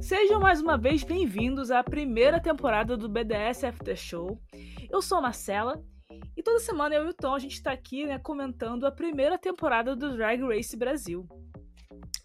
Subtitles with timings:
[0.00, 4.40] Sejam mais uma vez bem-vindos à primeira temporada do BDS After Show.
[4.88, 5.82] Eu sou a Marcela
[6.36, 9.36] e toda semana eu e o Tom a gente está aqui né, comentando a primeira
[9.36, 11.26] temporada do Drag Race Brasil.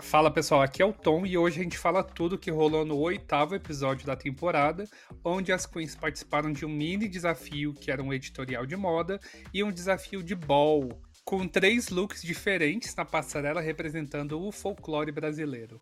[0.02, 2.98] Fala pessoal, aqui é o Tom e hoje a gente fala tudo que rolou no
[2.98, 4.86] oitavo episódio da temporada,
[5.24, 9.20] onde as queens participaram de um mini desafio que era um editorial de moda
[9.54, 10.90] e um desafio de ball,
[11.26, 15.82] com três looks diferentes na passarela representando o folclore brasileiro.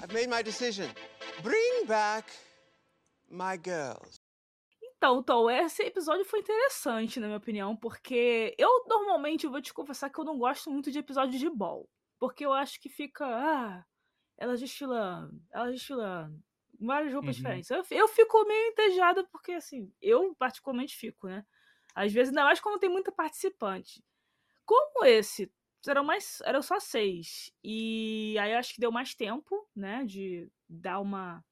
[0.00, 0.88] I've made my decision.
[1.42, 2.30] Bring back
[3.28, 4.20] my girls.
[4.82, 10.10] Então, Tom, esse episódio foi interessante, na minha opinião, porque eu normalmente vou te confessar
[10.10, 11.88] que eu não gosto muito de episódios de ball.
[12.18, 13.24] Porque eu acho que fica.
[13.26, 13.84] Ah,
[14.36, 16.38] elas desfilando, elas desfilando.
[16.80, 17.42] Várias roupas uhum.
[17.42, 17.70] diferentes.
[17.70, 21.44] Eu, eu fico meio entejada, porque assim, eu particularmente fico, né?
[21.94, 24.04] Às vezes, ainda mais quando tem muita participante.
[24.64, 25.52] Como esse
[25.88, 27.52] eram mais eram só seis.
[27.64, 31.44] E aí acho que deu mais tempo né de dar uma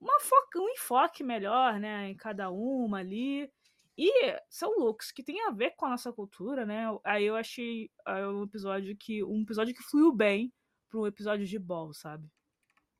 [0.00, 3.50] uma foca, um enfoque melhor né em cada uma ali.
[3.96, 4.10] E
[4.48, 6.84] são looks que tem a ver com a nossa cultura né.
[7.04, 10.52] Aí eu achei um episódio que um episódio que fluiu bem
[10.90, 12.28] para um episódio de ball sabe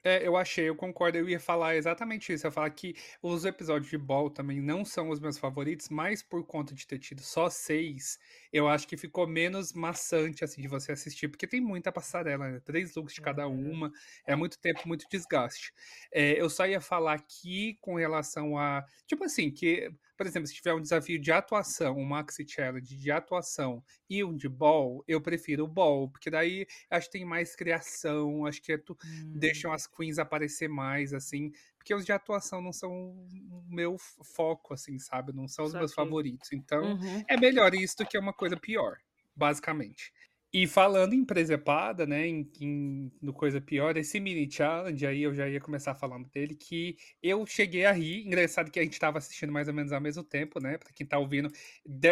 [0.05, 1.17] é, eu achei, eu concordo.
[1.19, 2.47] Eu ia falar exatamente isso.
[2.47, 6.23] Eu ia falar que os episódios de Ball também não são os meus favoritos, mas
[6.23, 8.19] por conta de ter tido só seis,
[8.53, 12.61] eu acho que ficou menos maçante, assim, de você assistir, porque tem muita passarela, né?
[12.61, 13.93] Três looks de cada uma,
[14.27, 15.73] é muito tempo, muito desgaste.
[16.11, 18.85] É, eu só ia falar aqui com relação a.
[19.07, 23.11] Tipo assim, que por exemplo, se tiver um desafio de atuação, um maxi challenge de
[23.11, 27.57] atuação e um de ball, eu prefiro o ball, porque daí acho que tem mais
[27.57, 29.33] criação, acho que é tu, hum.
[29.35, 34.73] deixam as queens aparecer mais, assim, porque os de atuação não são o meu foco,
[34.73, 35.33] assim, sabe?
[35.33, 36.53] Não são os meus favoritos.
[36.53, 37.25] Então, uhum.
[37.29, 38.99] é melhor isso do que uma coisa pior,
[39.35, 40.13] basicamente.
[40.55, 45.33] E falando em presepada, né, em, em, no Coisa Pior, esse mini challenge, aí eu
[45.33, 48.27] já ia começar falando dele, que eu cheguei a rir.
[48.27, 50.77] Engraçado que a gente estava assistindo mais ou menos ao mesmo tempo, né?
[50.77, 51.51] Pra quem tá ouvindo,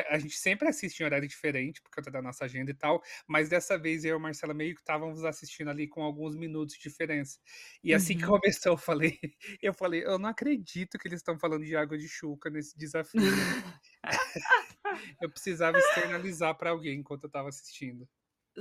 [0.08, 3.50] a gente sempre assiste em horário diferente, por conta da nossa agenda e tal, mas
[3.50, 6.80] dessa vez eu e a Marcela meio que estávamos assistindo ali com alguns minutos de
[6.80, 7.38] diferença.
[7.84, 8.20] E assim uhum.
[8.20, 9.18] que começou, eu falei,
[9.62, 13.20] eu falei, eu não acredito que eles estão falando de água de chuca nesse desafio.
[15.20, 18.08] eu precisava externalizar para alguém enquanto eu estava assistindo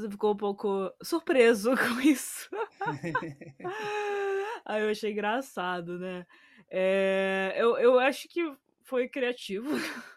[0.09, 2.49] ficou um pouco surpreso com isso.
[4.65, 6.25] Aí eu achei engraçado, né?
[6.69, 8.41] É, eu, eu acho que
[8.83, 9.69] foi criativo.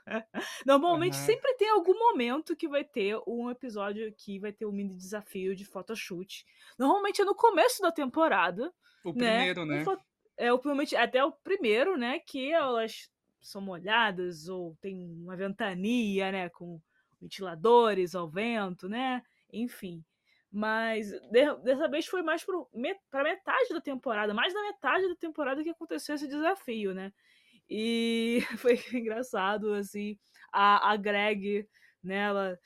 [0.67, 1.27] Normalmente uhum.
[1.27, 5.55] sempre tem algum momento que vai ter um episódio que vai ter um mini desafio
[5.55, 6.47] de photoshoot.
[6.79, 8.73] Normalmente é no começo da temporada.
[9.05, 9.37] O né?
[9.37, 9.85] primeiro, né?
[10.39, 10.61] É, o,
[10.99, 12.19] até o primeiro, né?
[12.21, 13.11] Que elas
[13.41, 16.49] são molhadas ou tem uma ventania, né?
[16.49, 16.81] Com
[17.21, 19.23] ventiladores ao vento, né?
[19.53, 20.05] Enfim.
[20.51, 25.63] Mas de, dessa vez foi mais para metade da temporada, mais da metade da temporada
[25.63, 27.13] que aconteceu esse desafio, né?
[27.69, 30.19] E foi engraçado, assim,
[30.53, 31.67] a, a Greg,
[32.03, 32.59] né, ela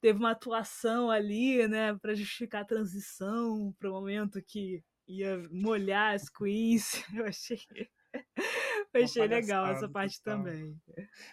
[0.00, 6.14] teve uma atuação ali, né, para justificar a transição para o momento que ia molhar
[6.14, 7.04] as queens.
[7.14, 7.58] Eu achei
[8.94, 10.76] achei legal essa parte também.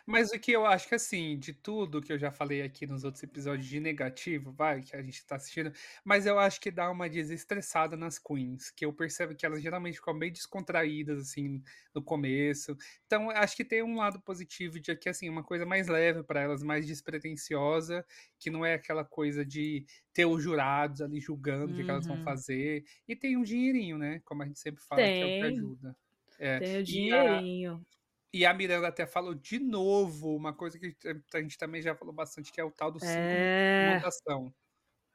[0.05, 3.03] Mas o que eu acho que, assim, de tudo que eu já falei aqui nos
[3.03, 5.71] outros episódios de negativo, vai, que a gente tá assistindo,
[6.03, 9.95] mas eu acho que dá uma desestressada nas queens, que eu percebo que elas geralmente
[9.95, 11.61] ficam bem descontraídas, assim,
[11.93, 12.75] no começo.
[13.05, 16.41] Então, acho que tem um lado positivo de que, assim, uma coisa mais leve para
[16.41, 18.05] elas, mais despretensiosa,
[18.39, 22.07] que não é aquela coisa de ter os jurados ali julgando o que, que elas
[22.07, 22.23] vão uhum.
[22.23, 22.83] fazer.
[23.07, 24.21] E tem um dinheirinho, né?
[24.23, 25.21] Como a gente sempre fala, tem.
[25.21, 25.97] que é o que ajuda.
[26.39, 27.85] É, Tem o dinheirinho.
[28.33, 30.95] E a, e a Miranda até falou de novo uma coisa que
[31.33, 33.97] a gente também já falou bastante, que é o tal do é...
[33.97, 34.53] de.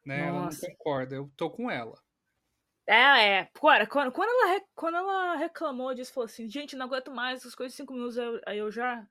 [0.04, 0.28] Né?
[0.28, 2.00] Ela não concorda, eu tô com ela.
[2.86, 3.50] É, é.
[3.54, 7.54] Agora, quando, quando, ela, quando ela reclamou disso, falou assim, gente, não aguento mais essas
[7.54, 9.06] coisas cinco minutos, eu, aí eu já,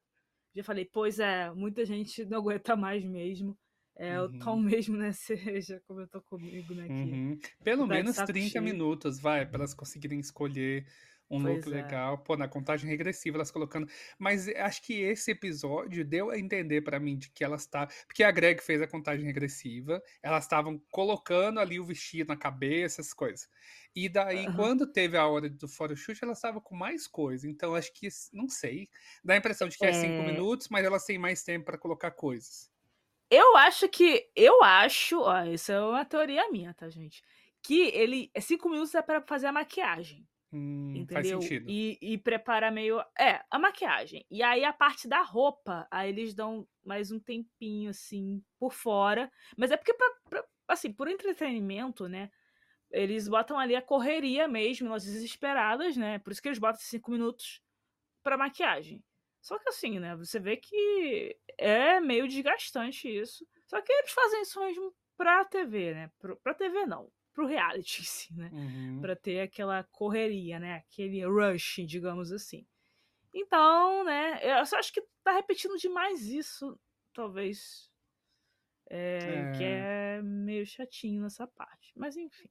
[0.56, 3.58] já falei, pois é, muita gente não aguenta mais mesmo.
[3.96, 4.26] É, uhum.
[4.26, 5.12] o Tom mesmo, né?
[5.12, 6.88] Você já comentou comigo, né?
[6.88, 7.40] Que, uhum.
[7.64, 8.64] Pelo menos 30 cheio.
[8.64, 10.86] minutos, vai, para elas conseguirem escolher
[11.30, 11.82] um pois look é.
[11.82, 12.18] legal.
[12.18, 13.88] Pô, na contagem regressiva elas colocando.
[14.18, 17.88] Mas acho que esse episódio deu a entender para mim de que elas tá.
[18.08, 23.02] Porque a Greg fez a contagem regressiva, elas estavam colocando ali o vestido na cabeça,
[23.02, 23.48] essas coisas.
[23.96, 24.56] E daí, uhum.
[24.56, 27.48] quando teve a hora do photoshoot, elas estavam com mais coisa.
[27.48, 28.90] Então, acho que, não sei.
[29.24, 31.78] Dá a impressão de que é, é cinco minutos, mas elas têm mais tempo para
[31.78, 32.70] colocar coisas.
[33.30, 34.30] Eu acho que.
[34.36, 35.20] Eu acho.
[35.22, 37.24] Ó, isso é uma teoria minha, tá, gente?
[37.62, 38.32] Que ele.
[38.40, 40.28] Cinco minutos é para fazer a maquiagem.
[40.52, 41.40] Hum, entendeu?
[41.40, 41.66] Faz sentido.
[41.70, 43.00] E, e prepara meio.
[43.20, 44.26] É, a maquiagem.
[44.30, 49.32] E aí a parte da roupa, aí eles dão mais um tempinho, assim, por fora.
[49.58, 52.32] Mas é porque, pra, pra, assim, por entretenimento, né?
[52.92, 56.20] eles botam ali a correria mesmo, elas desesperadas, né?
[56.20, 57.62] Por isso que eles botam cinco minutos
[58.24, 59.04] pra maquiagem.
[59.42, 60.16] Só que assim, né?
[60.18, 63.48] Você vê que é meio desgastante isso.
[63.68, 66.12] Só que eles fazem isso mesmo pra TV, né?
[66.44, 68.50] Pra TV não, pro reality em si, né?
[68.52, 69.00] Uhum.
[69.00, 70.76] Pra ter aquela correria, né?
[70.76, 72.66] Aquele rush, digamos assim.
[73.34, 74.40] Então, né?
[74.44, 76.78] Eu só acho que tá repetindo demais isso,
[77.14, 77.90] talvez.
[78.90, 80.18] É, Que É.
[80.18, 81.94] é meio chatinho nessa parte.
[81.96, 82.50] Mas enfim.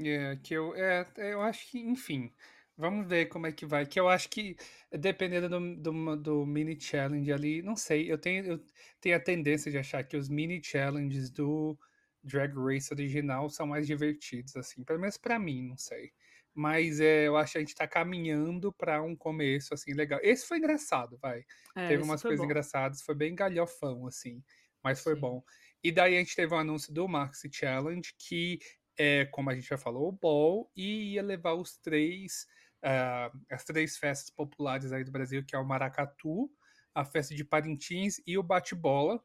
[0.00, 2.34] É, que eu, é, eu acho que, enfim,
[2.76, 3.86] vamos ver como é que vai.
[3.86, 4.56] Que eu acho que,
[4.90, 8.64] dependendo do, do, do mini challenge ali, não sei, eu tenho, eu
[9.00, 11.78] tenho a tendência de achar que os mini challenges do
[12.26, 16.12] Drag Race original são mais divertidos, assim, pelo menos pra mim, não sei.
[16.54, 20.18] Mas é, eu acho que a gente tá caminhando pra um começo, assim, legal.
[20.22, 21.44] Esse foi engraçado, vai.
[21.74, 22.44] É, Teve umas coisas bom.
[22.44, 24.42] engraçadas, foi bem galhofão, assim,
[24.82, 25.20] mas foi Sim.
[25.20, 25.42] bom.
[25.82, 28.58] E daí a gente teve o anúncio do Maxi Challenge, que
[28.98, 32.46] é, como a gente já falou, o Ball, e ia levar os três,
[32.82, 36.50] ah, as três festas populares aí do Brasil, que é o Maracatu,
[36.94, 39.22] a festa de Parintins e o Bate-Bola.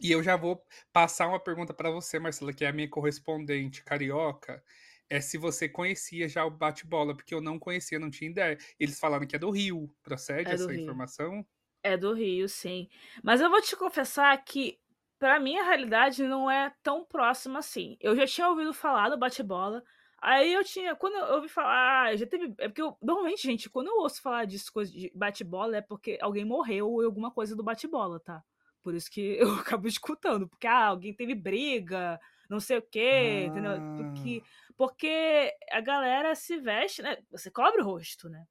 [0.00, 3.82] E eu já vou passar uma pergunta para você, Marcela, que é a minha correspondente
[3.84, 4.62] carioca,
[5.10, 8.58] é se você conhecia já o Bate-Bola, porque eu não conhecia, não tinha ideia.
[8.78, 10.74] Eles falaram que é do Rio, procede É essa Rio.
[10.74, 11.46] informação?
[11.82, 12.88] É do Rio, sim.
[13.24, 14.80] Mas eu vou te confessar que,
[15.18, 17.96] pra mim, a realidade não é tão próxima assim.
[18.00, 19.84] Eu já tinha ouvido falar do bate-bola.
[20.22, 20.96] Aí eu tinha.
[20.96, 22.08] Quando eu ouvi falar.
[22.10, 22.54] ah, Já teve.
[22.58, 22.96] É porque eu.
[23.02, 27.02] Normalmente, gente, quando eu ouço falar disso, coisa de bate-bola, é porque alguém morreu ou
[27.04, 28.44] alguma coisa do bate-bola, tá?
[28.88, 30.48] Por isso que eu acabo escutando.
[30.48, 32.18] Porque, ah, alguém teve briga,
[32.48, 33.82] não sei o quê, entendeu?
[33.94, 37.18] Porque, Ah, porque a galera se veste, né?
[37.30, 38.46] Você cobre o rosto, né?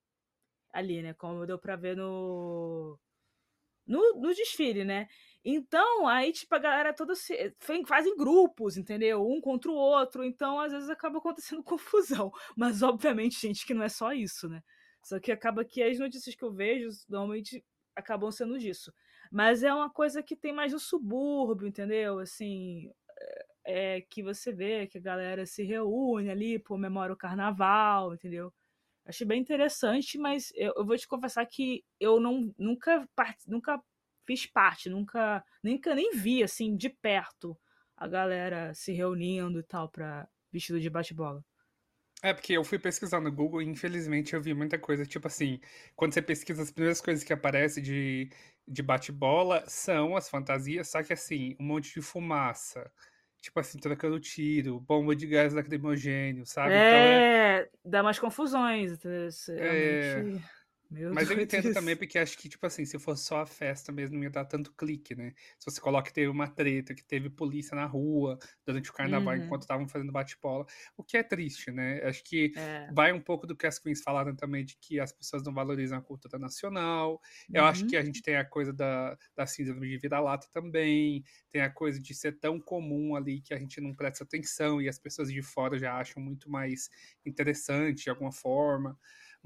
[0.72, 1.13] Ali, né?
[1.16, 3.00] Como deu pra ver no
[3.86, 5.07] no, no desfile, né?
[5.44, 7.56] Então, aí, tipo, a galera toda se,
[7.88, 9.25] fazem grupos, entendeu?
[9.28, 12.31] Um contra o outro, então às vezes acaba acontecendo confusão.
[12.56, 14.62] Mas, obviamente, gente, que não é só isso, né?
[15.04, 18.94] Só que acaba que as notícias que eu vejo normalmente acabam sendo disso.
[19.31, 22.19] Mas é uma coisa que tem mais no subúrbio, entendeu?
[22.19, 22.91] Assim,
[23.65, 28.53] é que você vê que a galera se reúne ali, comemora o carnaval, entendeu?
[29.06, 33.07] Achei bem interessante, mas eu, eu vou te confessar que eu não, nunca,
[33.47, 33.81] nunca
[34.25, 37.57] fiz parte, nunca, nunca nem vi assim de perto
[37.95, 41.44] a galera se reunindo e tal para vestido de bate-bola.
[42.23, 45.59] É porque eu fui pesquisar no Google e infelizmente eu vi muita coisa, tipo assim,
[45.95, 48.30] quando você pesquisa as primeiras coisas que aparecem de,
[48.68, 52.92] de bate-bola são as fantasias, só que assim, um monte de fumaça,
[53.42, 56.80] tipo assim, trocando tiro, bomba de gás lacrimogênio, sabe?
[56.80, 57.25] Então é,
[57.60, 60.31] É, dá mais confusões, é, realmente.
[60.89, 63.45] Meu Mas eu doido entendo também porque acho que, tipo assim, se fosse só a
[63.45, 65.34] festa mesmo, não ia dar tanto clique, né?
[65.57, 69.36] Se você coloca que teve uma treta, que teve polícia na rua durante o carnaval
[69.36, 70.66] Uhum, enquanto estavam fazendo bate-bola,
[70.98, 72.01] o que é triste, né?
[72.04, 72.89] Acho que é.
[72.89, 75.98] vai um pouco do que as queens falaram também, de que as pessoas não valorizam
[75.98, 77.22] a cultura nacional.
[77.54, 81.24] Eu acho Uhum, que a gente tem a coisa da, da síndrome de vira-lata também,
[81.50, 84.90] tem a coisa de ser tão comum ali que a gente não presta atenção e
[84.90, 86.90] as pessoas de fora já acham muito mais
[87.25, 88.98] interessante de alguma forma.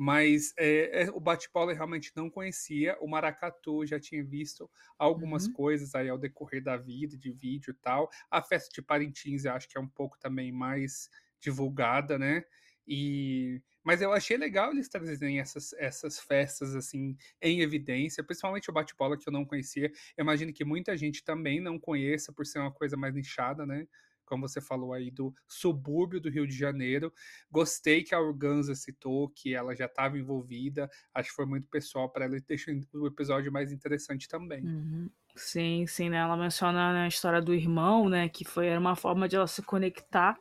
[0.03, 2.97] Mas é, é, o bate-bola eu realmente não conhecia.
[2.99, 4.67] O maracatu já tinha visto
[4.97, 5.53] algumas uhum.
[5.53, 8.09] coisas aí ao decorrer da vida, de vídeo e tal.
[8.27, 11.07] A festa de Parintins eu acho que é um pouco também mais
[11.39, 12.43] divulgada, né?
[12.87, 18.73] E mas eu achei legal eles trazerem essas, essas festas assim em evidência, principalmente o
[18.73, 19.91] bate-bola que eu não conhecia.
[20.17, 23.87] Eu imagino que muita gente também não conheça por ser uma coisa mais nichada, né?
[24.31, 27.13] Como você falou aí do subúrbio do Rio de Janeiro.
[27.51, 30.89] Gostei que a Organza citou que ela já estava envolvida.
[31.13, 34.63] Acho que foi muito pessoal para ela e deixa o episódio mais interessante também.
[34.63, 35.09] Uhum.
[35.35, 36.19] Sim, sim, né?
[36.19, 38.29] Ela menciona né, a história do irmão, né?
[38.29, 40.37] Que foi era uma forma de ela se conectar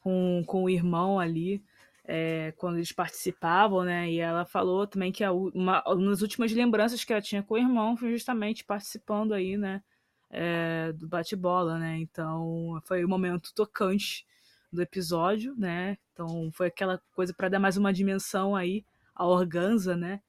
[0.00, 1.64] com, com o irmão ali,
[2.04, 4.10] é, quando eles participavam, né?
[4.10, 7.54] E ela falou também que a, uma, uma das últimas lembranças que ela tinha com
[7.54, 9.82] o irmão foi justamente participando aí, né?
[10.30, 11.98] É, do bate-bola, né?
[11.98, 14.26] Então foi um momento tocante
[14.72, 15.98] do episódio, né?
[16.12, 18.84] Então foi aquela coisa para dar mais uma dimensão aí
[19.14, 20.20] à Organza, né?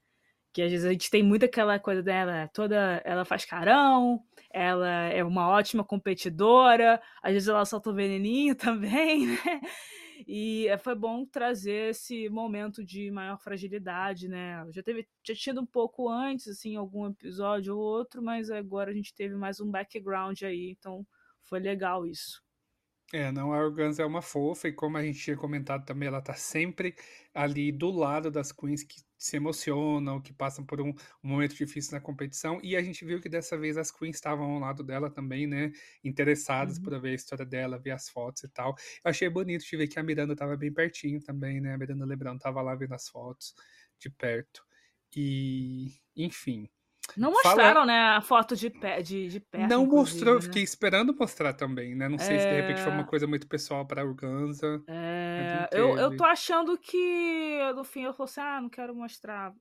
[0.53, 5.05] que às vezes a gente tem muito aquela coisa dela, toda ela faz carão, ela
[5.05, 9.62] é uma ótima competidora, às vezes ela solta o veneninho também, né?
[10.27, 14.65] E é, foi bom trazer esse momento de maior fragilidade, né?
[14.71, 18.91] Já teve, já tinha tido um pouco antes, assim, algum episódio ou outro, mas agora
[18.91, 21.05] a gente teve mais um background aí, então
[21.43, 22.41] foi legal isso.
[23.13, 26.21] É, não, a Organza é uma fofa, e como a gente tinha comentado também, ela
[26.21, 26.95] tá sempre
[27.33, 30.95] ali do lado das queens que se emocionam, que passam por um, um,
[31.29, 32.59] momento difícil na competição.
[32.63, 35.71] E a gente viu que dessa vez as queens estavam ao lado dela também, né?
[36.03, 36.83] Interessadas uhum.
[36.83, 38.73] por ver a história dela, ver as fotos e tal.
[39.05, 41.75] Eu achei bonito de ver que a Miranda estava bem pertinho também, né?
[41.75, 43.53] A Miranda Lebrão estava lá vendo as fotos
[43.99, 44.65] de perto.
[45.15, 46.67] E, enfim.
[47.17, 47.86] Não mostraram, Fala...
[47.86, 49.70] né, a foto de, pé, de, de perto.
[49.70, 50.41] Não mostrou, né?
[50.41, 52.08] fiquei esperando mostrar também, né?
[52.08, 52.39] Não sei é...
[52.39, 53.05] se de repente foi uma é.
[53.05, 54.81] coisa muito pessoal pra Organza.
[54.88, 55.67] É...
[55.72, 59.53] Eu, eu tô achando que no fim eu falei assim: ah, não quero mostrar.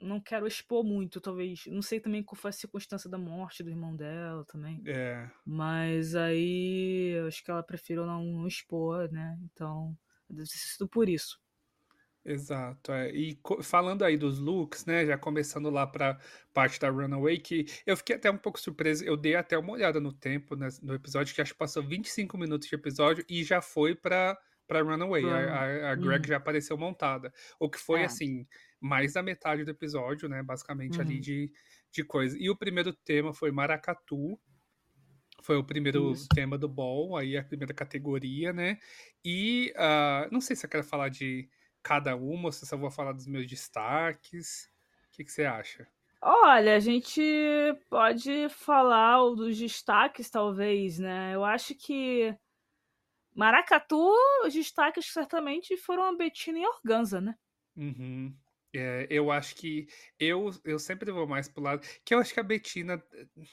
[0.00, 1.62] Não quero expor muito, talvez.
[1.68, 4.82] Não sei também qual foi a circunstância da morte do irmão dela também.
[4.84, 5.30] É.
[5.46, 9.38] Mas aí acho que ela preferiu não, não expor, né?
[9.44, 9.96] Então,
[10.28, 11.38] deve ter sido por isso.
[12.24, 13.10] Exato, é.
[13.10, 16.20] E falando aí dos looks, né, já começando lá pra
[16.54, 20.00] parte da Runaway, que eu fiquei até um pouco surpreso, eu dei até uma olhada
[20.00, 23.60] no tempo, né, no episódio, que acho que passou 25 minutos de episódio e já
[23.60, 24.38] foi pra,
[24.68, 26.28] pra Runaway, a, a, a Greg uhum.
[26.28, 28.04] já apareceu montada, o que foi, é.
[28.04, 28.46] assim,
[28.80, 31.20] mais da metade do episódio, né, basicamente ali uhum.
[31.20, 31.52] de,
[31.90, 32.36] de coisa.
[32.38, 34.38] E o primeiro tema foi Maracatu,
[35.42, 36.28] foi o primeiro Isso.
[36.28, 38.78] tema do Ball, aí a primeira categoria, né,
[39.24, 41.50] e uh, não sei se eu quero falar de
[41.82, 44.70] cada uma, ou se só vou falar dos meus destaques?
[45.08, 45.88] O que, que você acha?
[46.20, 47.20] Olha, a gente
[47.90, 51.34] pode falar dos destaques, talvez, né?
[51.34, 52.36] Eu acho que
[53.34, 54.10] Maracatu,
[54.44, 57.36] os destaques certamente foram a Betina e a Organza, né?
[57.76, 58.36] Uhum.
[58.74, 59.86] É, eu acho que
[60.18, 61.86] eu, eu sempre vou mais pro lado.
[62.04, 63.02] Que eu acho que a Betina,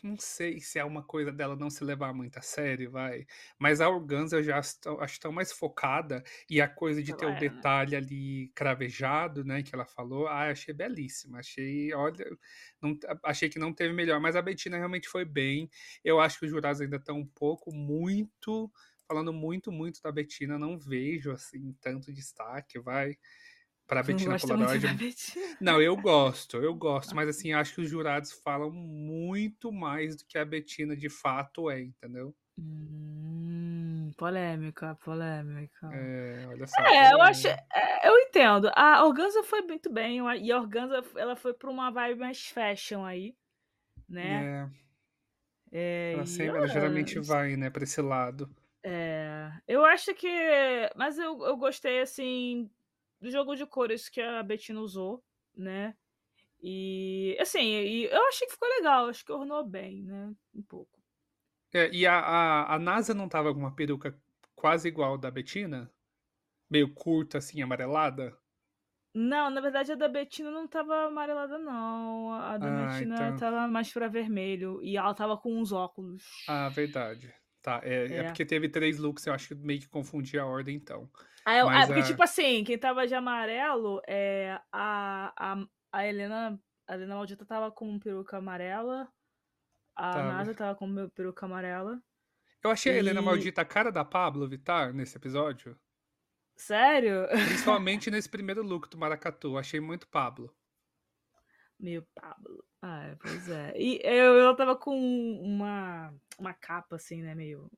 [0.02, 3.26] não sei se é uma coisa dela não se levar muito a sério, vai.
[3.58, 6.24] Mas a Organza eu já acho tão mais focada.
[6.50, 7.40] E a coisa de ter o um é, né?
[7.40, 11.40] detalhe ali cravejado, né, que ela falou, ah, achei belíssima.
[11.40, 12.26] Achei, olha,
[12.82, 14.22] não, achei que não teve melhor.
[14.22, 15.70] Mas a Betina realmente foi bem.
[16.04, 18.72] Eu acho que os jurados ainda estão um pouco, muito,
[19.06, 20.58] falando muito, muito da Betina.
[20.58, 23.18] Não vejo, assim, tanto destaque, vai
[23.90, 24.86] para Betina Polaroid.
[25.60, 30.24] Não, eu gosto, eu gosto, mas assim, acho que os jurados falam muito mais do
[30.26, 32.36] que a Betina de fato é, entendeu?
[32.60, 35.90] Hum, polêmica, polêmica.
[35.92, 36.84] É, olha só.
[36.84, 38.70] É, eu acho, é, eu entendo.
[38.76, 43.04] A Organza foi muito bem, e a Organza ela foi para uma vibe mais fashion
[43.04, 43.36] aí,
[44.08, 44.70] né?
[45.72, 46.12] É.
[46.12, 48.48] é ela, sempre, ela geralmente vai, né, para esse lado.
[48.84, 50.30] É, eu acho que,
[50.96, 52.70] mas eu, eu gostei assim
[53.20, 55.24] do jogo de cores que a Bettina usou,
[55.56, 55.96] né?
[56.62, 60.34] E assim, e eu achei que ficou legal, acho que ornou bem, né?
[60.54, 61.00] Um pouco.
[61.74, 64.18] É, e a, a, a NASA não tava com uma peruca
[64.56, 65.92] quase igual da Bettina?
[66.70, 68.38] Meio curta, assim, amarelada?
[69.14, 72.34] Não, na verdade a da Bettina não tava amarelada, não.
[72.34, 73.38] A da ah, Bettina então...
[73.38, 74.80] tava mais pra vermelho.
[74.84, 76.24] E ela tava com uns óculos.
[76.48, 77.34] Ah, verdade.
[77.62, 78.16] Tá, é, é.
[78.18, 81.10] é porque teve três looks, eu acho que meio que confundi a ordem, então.
[81.50, 82.06] Ah, eu, Mas, porque, a...
[82.06, 86.62] tipo assim, quem tava de amarelo é a, a, a Helena.
[86.88, 89.12] A Helena Maldita tava com peruca amarela.
[89.96, 90.32] A tava.
[90.32, 92.00] NASA tava com peruca amarela.
[92.64, 92.96] Eu achei e...
[92.96, 95.76] a Helena Maldita a cara da Pablo Vittar nesse episódio.
[96.56, 97.28] Sério?
[97.48, 99.58] Principalmente nesse primeiro look do Maracatu.
[99.58, 100.56] Achei muito Pablo.
[101.80, 102.64] Meio Pablo.
[102.80, 103.74] Ah, pois é.
[103.76, 104.96] E eu, eu tava com
[105.42, 107.34] uma, uma capa, assim, né?
[107.34, 107.72] Meio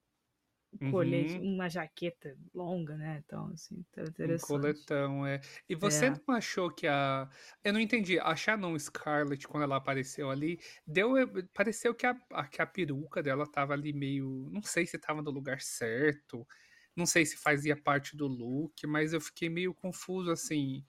[0.89, 1.53] colete, uhum.
[1.53, 3.21] uma jaqueta longa, né?
[3.25, 4.45] Então, assim, tá interessante.
[4.45, 5.41] Um coletão, é.
[5.67, 6.09] E você é.
[6.09, 7.29] não achou que a.
[7.63, 8.19] Eu não entendi.
[8.19, 11.17] A Shannon Scarlett, quando ela apareceu ali, deu.
[11.17, 12.15] Eh, pareceu que a,
[12.49, 14.49] que a peruca dela tava ali meio.
[14.51, 16.47] Não sei se tava no lugar certo.
[16.95, 20.83] Não sei se fazia parte do look, mas eu fiquei meio confuso, assim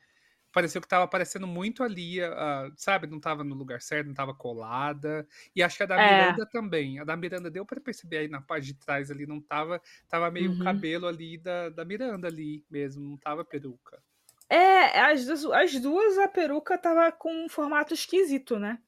[0.52, 3.06] pareceu que tava aparecendo muito ali, uh, sabe?
[3.06, 5.26] Não tava no lugar certo, não tava colada.
[5.56, 6.25] E acho que a da é.
[6.25, 6.99] Miranda também.
[6.99, 9.80] A da Miranda deu para perceber aí na parte de trás ali, não tava.
[10.09, 10.61] Tava meio uhum.
[10.61, 14.02] o cabelo ali da, da Miranda ali mesmo, não tava peruca.
[14.49, 18.78] É, as duas, as duas a peruca tava com um formato esquisito, né?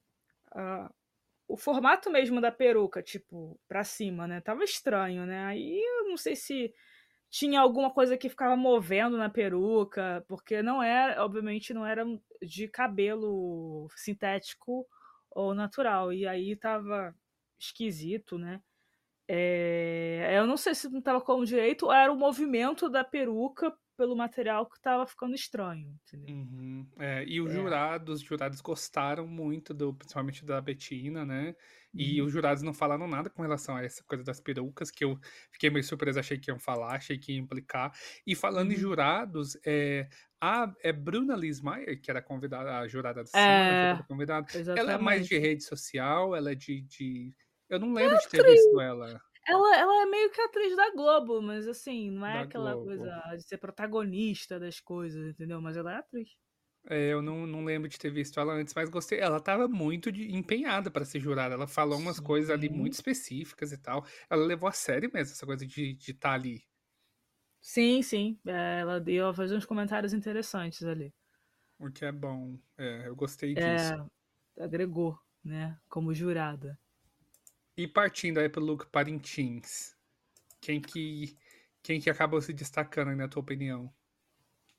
[0.51, 0.93] Uh,
[1.47, 4.41] o formato mesmo da peruca, tipo, pra cima, né?
[4.41, 5.45] Tava estranho, né?
[5.45, 6.73] Aí eu não sei se
[7.37, 12.05] tinha alguma coisa que ficava movendo na peruca, porque não era, obviamente, não era
[12.41, 14.87] de cabelo sintético
[15.29, 16.13] ou natural.
[16.13, 17.13] E aí tava
[17.59, 18.61] esquisito, né?
[19.27, 23.73] É, eu não sei se não tava com direito ou era o movimento da peruca
[23.97, 26.87] pelo material que tava ficando estranho, uhum.
[26.99, 27.55] é, e os é.
[27.55, 31.55] jurados, os jurados gostaram muito do, principalmente da Betina, né?
[31.95, 32.27] E uhum.
[32.27, 35.17] os jurados não falaram nada com relação a essa coisa das perucas, que eu
[35.49, 37.91] fiquei meio surpreso, achei que iam falar, achei que ia implicar.
[38.27, 38.73] E falando uhum.
[38.73, 40.09] em jurados, é,
[40.41, 44.47] a é Bruna Lismayer, que era convidada, a jurada da semana, é, convidada,
[44.77, 46.81] ela é mais de rede social, ela é de.
[46.81, 47.33] de...
[47.69, 49.19] Eu não lembro é de ter visto ela.
[49.47, 52.87] Ela, ela é meio que atriz da Globo, mas assim, não é da aquela Globo.
[52.87, 55.61] coisa de ser protagonista das coisas, entendeu?
[55.61, 56.29] Mas ela é atriz.
[56.87, 59.19] É, eu não, não lembro de ter visto ela antes, mas gostei.
[59.19, 61.55] Ela tava muito de- empenhada para ser jurada.
[61.55, 62.69] Ela falou umas coisas ali Sim.
[62.69, 64.05] muito específicas e tal.
[64.29, 66.63] Ela levou a sério mesmo essa coisa de estar ali.
[67.61, 68.39] Sim, sim.
[68.45, 71.13] É, ela deu fazer uns comentários interessantes ali.
[71.79, 72.59] O que é bom.
[72.77, 73.97] É, eu gostei É, disso.
[74.59, 75.79] agregou, né?
[75.89, 76.79] Como jurada.
[77.77, 79.95] E partindo aí pro Luke Parintins,
[80.61, 81.37] quem que,
[81.83, 83.93] quem que acabou se destacando aí, na tua opinião?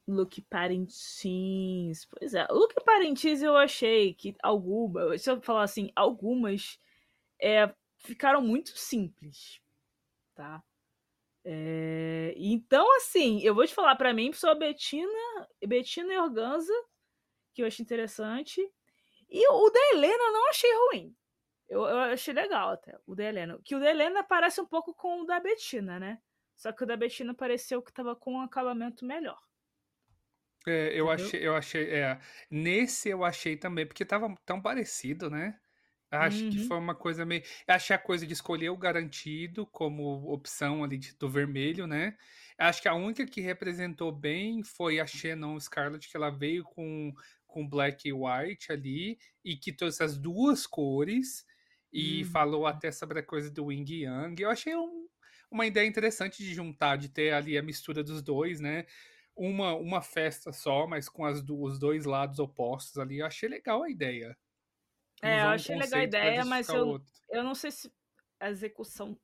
[0.07, 2.07] Luke Parentins.
[2.07, 6.79] Pois é, Luke Parentins eu achei que algumas, deixa eu falar assim, algumas
[7.41, 9.61] é, ficaram muito simples,
[10.35, 10.63] tá?
[11.45, 16.73] É, então, assim, eu vou te falar pra mim, sou a Betina, Betina e Organza,
[17.55, 18.61] que eu achei interessante.
[19.31, 21.17] E o da Helena eu não achei ruim.
[21.69, 23.61] Eu, eu achei legal até, o da Helena.
[23.65, 26.21] Que o da Helena parece um pouco com o da Betina, né?
[26.57, 29.39] Só que o da Betina pareceu que tava com um acabamento melhor.
[30.67, 31.11] É, eu Entendeu?
[31.11, 32.21] achei, eu achei, é,
[32.51, 35.61] nesse eu achei também, porque tava tão parecido, né?
[36.11, 36.59] Acho que Uhum.
[36.59, 37.43] foi uma coisa meio.
[37.69, 42.17] Achei a coisa de escolher o garantido como opção ali de- do vermelho, né?
[42.59, 47.13] Acho que a única que representou bem foi a Shannon Scarlett, que ela veio com,
[47.47, 51.45] com black e white ali, e que trouxe as duas cores,
[51.93, 52.27] e Uhum.
[52.27, 54.43] falou até sobre a coisa do Wing Yang.
[54.43, 55.07] Eu achei um-
[55.51, 58.87] uma ideia interessante de juntar, de ter ali a mistura dos dois, né?
[59.37, 63.19] Uma, uma festa só, mas com as du- os dois lados opostos ali.
[63.19, 64.37] Eu achei legal a ideia.
[65.23, 67.13] É, eu Usou um achei legal a ideia, mas eu, outro.
[67.31, 67.93] eu não sei se
[68.41, 69.19] a execução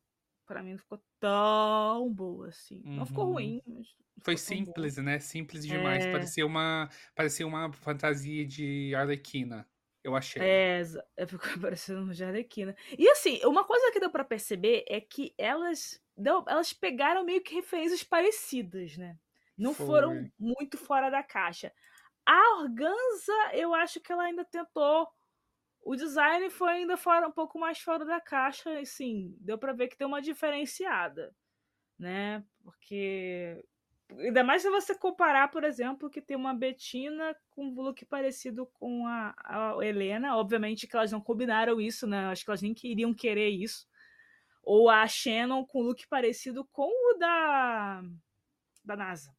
[0.46, 2.88] pra mim não ficou tão boa assim.
[2.96, 3.32] Não ficou Uhum.
[3.32, 5.18] ruim, mas não Foi ficou simples, né?
[5.20, 6.06] Simples demais.
[6.06, 9.68] É, Parecia uma, parecia uma fantasia de Arlequina,
[10.04, 10.60] eu achei.
[10.60, 10.82] é,
[11.16, 12.74] é, ficou parecendo um Jarlequina.
[12.98, 17.42] E assim, uma coisa que deu pra perceber é que elas, deu- elas pegaram meio
[17.42, 19.18] que referências parecidas, né?
[19.56, 20.32] Não foram Foi.
[20.38, 21.72] muito fora da caixa.
[22.24, 25.08] A Organza, eu acho que ela ainda tentou.
[25.84, 29.72] O design foi ainda fora, um pouco mais fora da caixa, e sim, deu pra
[29.72, 31.34] ver que tem uma diferenciada,
[31.98, 32.44] né?
[32.62, 33.64] Porque.
[34.18, 38.66] Ainda mais se você comparar, por exemplo, que tem uma Betina com um look parecido
[38.66, 40.36] com a, a Helena.
[40.36, 42.26] Obviamente que elas não combinaram isso, né?
[42.26, 43.88] Acho que elas nem queriam querer isso.
[44.62, 48.02] Ou a Shannon com um look parecido com o da,
[48.84, 49.34] da NASA.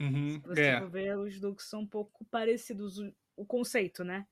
[0.00, 2.98] Uhum, Se você é, for ver, os looks são um pouco parecidos,
[3.36, 4.26] o, conceito, né?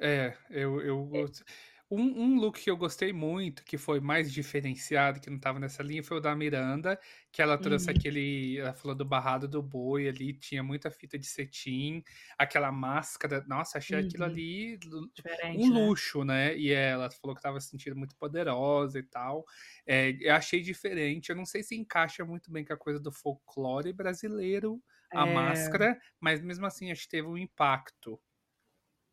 [0.00, 1.42] é, eu, eu gost-
[1.90, 5.82] um, um look que eu gostei muito, que foi mais diferenciado, que não tava nessa
[5.82, 7.00] linha, foi o da Miranda,
[7.32, 7.90] que ela trouxe Uhum.
[7.90, 12.02] aquele, ela falou do barrado do boi ali, tinha muita fita de cetim,
[12.38, 14.24] aquela máscara, nossa, achei aquilo Uhum.
[14.24, 15.88] ali lu- Diferente, um né?
[15.88, 16.56] luxo, né?
[16.56, 19.44] E ela falou que tava se sentindo muito poderosa e tal.
[19.86, 23.10] É, eu achei diferente, eu não sei se encaixa muito bem com a coisa do
[23.10, 24.82] folclore brasileiro,
[25.14, 28.20] a É, máscara, mas mesmo assim acho que teve um impacto.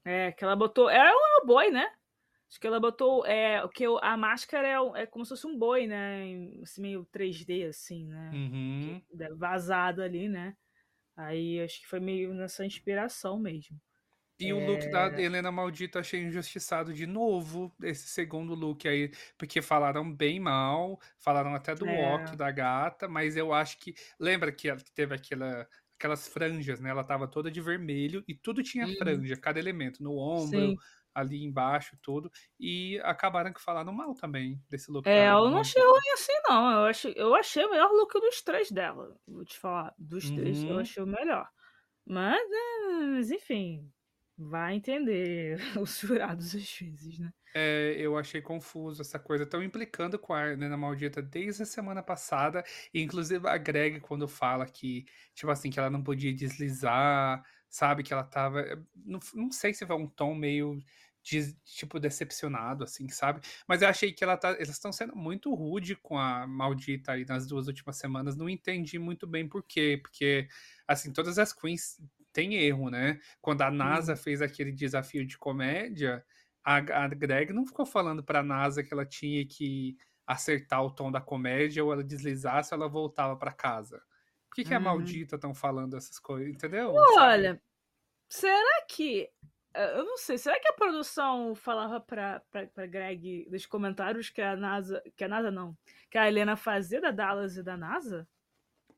[0.03, 0.89] é, que ela botou.
[0.89, 1.85] É um boi, né?
[2.49, 3.25] Acho que ela botou.
[3.25, 6.23] É, que a máscara é, é como se fosse um boi, né?
[6.63, 8.39] assim, meio 3D, assim, né?
[8.41, 9.05] Uhum.
[9.13, 10.57] Da- vazado ali, né?
[11.17, 13.81] Aí acho que foi meio nessa inspiração mesmo.
[14.37, 18.85] E o look da É, Helena Maldito eu achei injustiçado de novo, esse segundo look
[18.85, 23.79] aí, porque falaram bem mal, falaram até do walk é, da gata, mas eu acho
[23.79, 23.93] que.
[24.19, 25.65] Lembra que teve aquela,
[25.99, 26.89] aquelas franjas, né?
[26.89, 30.83] Ela tava toda de vermelho e tudo tinha uhum, franja, cada elemento, no ombro, sim.
[31.13, 32.31] ali embaixo, tudo.
[32.59, 35.83] E acabaram que falaram mal também desse look É, eu não achei Maldita.
[35.83, 36.71] ruim assim, não.
[36.71, 39.19] Eu achei, eu achei o melhor look dos três dela.
[39.27, 39.93] Vou te falar.
[39.97, 40.79] Dos três, eu Uhum.
[40.79, 41.47] achei o melhor.
[42.05, 43.91] Mas, é, mas, enfim,
[44.37, 47.33] vai entender os jurados às vezes, né?
[47.57, 49.43] É, eu achei confuso essa coisa.
[49.45, 52.63] Estão implicando com a Helena Maldita desde a semana passada.
[52.93, 58.03] E, inclusive, a Greg, quando fala que, tipo assim, que ela não podia deslizar, sabe?
[58.03, 58.59] Que ela tava.
[58.61, 60.77] eh, Não, não sei se foi um tom meio,
[61.23, 63.39] de, tipo, decepcionado, assim, sabe?
[63.67, 67.25] Mas eu achei que ela tá, elas estão sendo muito rude com a Maldita aí
[67.25, 68.35] nas duas últimas semanas.
[68.35, 69.97] Não entendi muito bem por quê.
[70.01, 70.47] Porque,
[70.87, 71.99] assim, todas as queens
[72.33, 73.19] têm erro, né?
[73.41, 74.17] Quando a NASA Uhum.
[74.17, 76.23] fez aquele desafio de comédia
[76.65, 79.95] a, a Greg não ficou falando pra NASA que ela tinha que
[80.27, 83.99] acertar o tom da comédia ou ela deslizasse ou ela voltava pra casa.
[84.49, 84.83] Por que, que a Uhum.
[84.85, 86.93] maldita estão falando essas coisas, entendeu?
[87.13, 87.19] Sabe?
[87.19, 87.61] Olha,
[88.29, 89.29] será que.
[89.75, 94.29] eh, Eu não sei, será que a produção falava pra, pra, pra Greg nos comentários
[94.29, 95.01] que a NASA.
[95.17, 95.77] Que a NASA não.
[96.11, 98.27] Que a Helena fazia da Dallas e da NASA?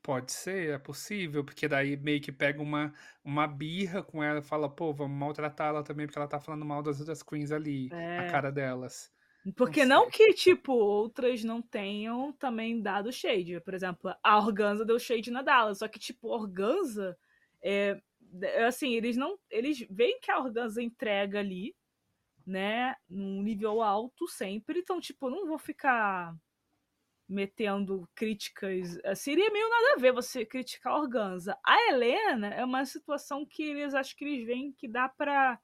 [0.08, 4.42] Pode ser, é possível, porque daí meio que pega uma, uma birra com ela e
[4.42, 7.94] fala, pô, vamos maltratar ela também, porque ela tá falando mal das outras queens ali,
[8.16, 8.26] a É.
[8.26, 9.14] cara delas.
[9.44, 10.12] Não Porque não sei.
[10.12, 13.60] que, tipo, outras não tenham também dado shade.
[13.62, 15.80] Por exemplo, a Organza deu shade na Dallas.
[15.80, 17.18] Só que, tipo, a Organza
[17.64, 18.02] é,
[18.68, 19.40] assim, eles não.
[19.50, 21.76] Eles veem que a Organza entrega ali,
[22.46, 22.96] né?
[23.10, 24.80] Num nível alto sempre.
[24.80, 26.36] Então, tipo, não vou ficar
[27.28, 28.98] metendo críticas.
[29.04, 31.58] Eh, seria meio nada a ver você criticar a Organza.
[31.66, 35.60] A Helena é uma situação que eles acho que eles veem que dá pra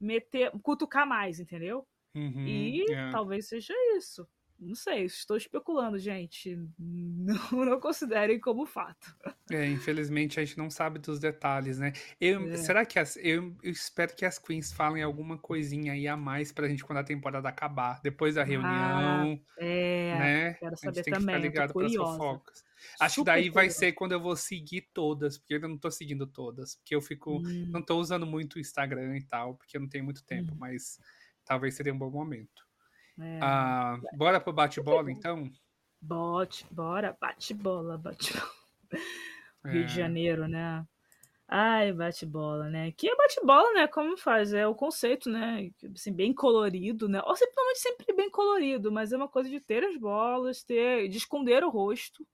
[0.00, 1.86] meter, cutucar mais, entendeu?
[2.14, 2.96] Uhum, E é.
[3.10, 4.28] talvez seja isso.
[4.58, 6.56] Não sei, estou especulando, gente.
[6.78, 9.14] Não, não considerem como fato.
[9.48, 11.92] É, infelizmente a gente não sabe dos detalhes, né?
[12.20, 12.56] Eu, É.
[12.56, 16.50] Será que as, eu, eu espero que as queens falem alguma coisinha aí a mais
[16.50, 20.52] pra gente quando a temporada acabar, depois da Ah, reunião, É, né?
[20.58, 21.46] quero A gente saber tem que ficar também.
[21.46, 22.64] Eu tô ligado pras fofocas.
[23.00, 25.78] Acho que Super daí vai ser quando eu vou seguir todas, porque eu ainda não
[25.78, 29.56] tô seguindo todas, porque eu fico, Hum, não tô usando muito o Instagram e tal,
[29.56, 30.58] porque eu não tenho muito tempo, Uhum.
[30.58, 30.98] mas
[31.44, 32.65] talvez seria um bom momento.
[33.18, 33.40] É.
[33.40, 35.50] Ah, bora pro bate-bola então?
[36.00, 38.50] Bote, bora, bate bola, bate bola.
[39.66, 39.94] Rio de É.
[39.94, 40.86] Janeiro, né?
[41.48, 42.92] Ai, bate bola, né?
[42.92, 43.88] Que é bate bola, né?
[43.88, 44.52] Como faz?
[44.52, 45.70] É o conceito, né?
[45.94, 47.22] Assim, bem colorido, né?
[47.24, 51.18] Ou simplesmente sempre bem colorido, mas é uma coisa de ter as bolas, ter, de
[51.18, 52.26] esconder o rosto,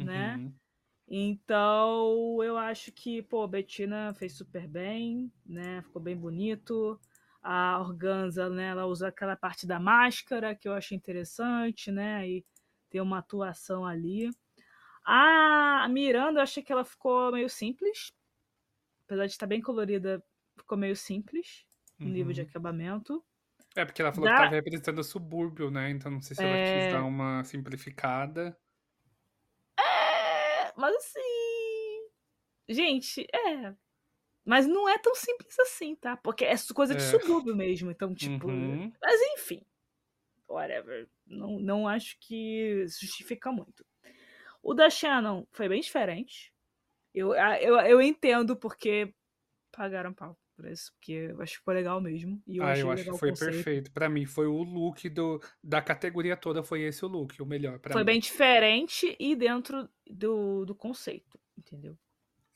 [0.00, 0.40] né?
[0.40, 0.54] Uhum.
[1.08, 5.82] Então, eu acho que, pô, a Bettina fez super bem, né?
[5.82, 7.00] Ficou bem bonito.
[7.46, 8.68] A Organza, né?
[8.68, 12.28] Ela usa aquela parte da máscara que eu achei interessante, né?
[12.28, 12.46] E
[12.90, 14.30] tem uma atuação ali.
[15.04, 18.12] A Miranda, eu achei que ela ficou meio simples.
[19.06, 20.24] Apesar de estar bem colorida,
[20.58, 21.66] ficou meio simples
[22.02, 22.48] no nível de Uhum.
[22.48, 23.24] acabamento.
[23.76, 25.90] É, porque ela falou que Da- estava representando o subúrbio, né?
[25.90, 26.58] Então não sei se ela É.
[26.58, 28.58] quis dar uma simplificada.
[29.78, 32.10] É, mas assim.
[32.68, 33.74] Gente, é.
[34.46, 36.16] Mas não é tão simples assim, tá?
[36.16, 37.06] Porque é coisa de É.
[37.06, 37.90] subúrbio mesmo.
[37.90, 38.46] Então, tipo.
[38.46, 38.92] Uhum.
[39.02, 39.60] Mas enfim.
[40.48, 41.08] Whatever.
[41.26, 43.84] Não, não acho que justifica muito.
[44.62, 46.52] O da Shannon foi bem diferente.
[47.12, 49.12] Eu, eu, eu entendo porque
[49.72, 50.92] pagaram pau por isso.
[50.92, 52.40] Porque eu acho que ficou legal mesmo.
[52.46, 53.90] E eu ah, eu acho que foi perfeito.
[53.90, 57.80] Pra mim, foi o look do, da categoria toda, foi esse o look, o melhor
[57.80, 58.06] pra Foi mim.
[58.06, 61.98] bem diferente e dentro do, do conceito, entendeu?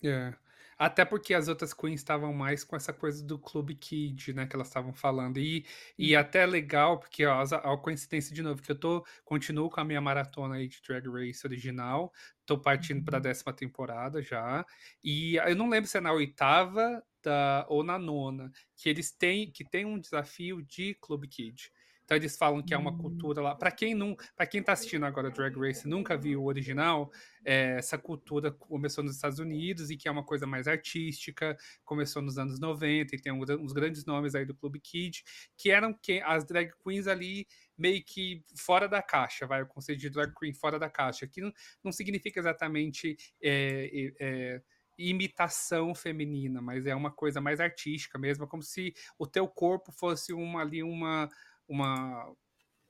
[0.04, 0.34] É.
[0.78, 4.56] Até porque as outras queens estavam mais com essa coisa do Clube Kid, né, que
[4.56, 5.38] elas estavam falando.
[5.38, 5.66] E,
[5.98, 9.84] e até legal, porque ó, a coincidência de novo, que eu tô, continuo com a
[9.84, 12.12] minha maratona aí de Drag Race original,
[12.46, 13.22] tô partindo pra Uhum.
[13.22, 14.64] décima temporada já.
[15.02, 19.50] E eu não lembro se é na oitava da, ou na nona, que eles têm,
[19.50, 21.70] que tem um desafio de Clube Kid.
[22.10, 23.54] Então eles falam que é uma cultura lá.
[23.54, 27.12] Pra quem não, para quem tá assistindo agora Drag Race nunca viu o original,
[27.44, 32.20] é, essa cultura começou nos Estados Unidos e que é uma coisa mais artística, começou
[32.20, 35.22] nos anos 90 e tem um- uns grandes nomes aí do Clube Kid,
[35.56, 37.46] que eram que, as drag queens ali
[37.78, 41.40] meio que fora da caixa, vai, o conceito de drag queen fora da caixa, que
[41.40, 41.52] não,
[41.84, 44.62] não significa exatamente é, é,
[44.98, 50.32] imitação feminina, mas é uma coisa mais artística mesmo, como se o teu corpo fosse
[50.32, 51.28] uma ali uma
[51.70, 52.34] uma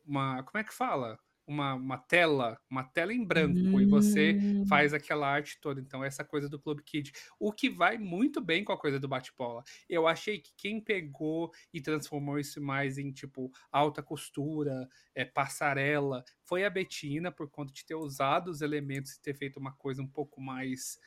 [0.06, 1.18] uma como é que fala?
[1.46, 4.64] Uma, uma tela, uma tela em branco, e você Hum.
[4.64, 5.80] faz aquela arte toda.
[5.80, 7.10] Então, essa coisa do Club Kid.
[7.40, 9.64] O que vai muito bem com a coisa do bate-bola.
[9.88, 16.22] Eu achei que quem pegou e transformou isso mais em, tipo, alta costura, é, passarela,
[16.44, 20.00] foi a Betina, por conta de ter usado os elementos e ter feito uma coisa
[20.02, 20.98] um pouco mais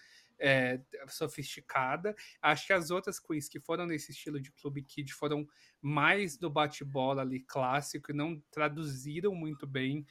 [0.43, 2.13] é, sofisticada.
[2.41, 5.47] Acho que as outras queens que foram nesse estilo de Club Kid foram
[5.81, 10.05] mais do bate-bola ali clássico e não traduziram muito bem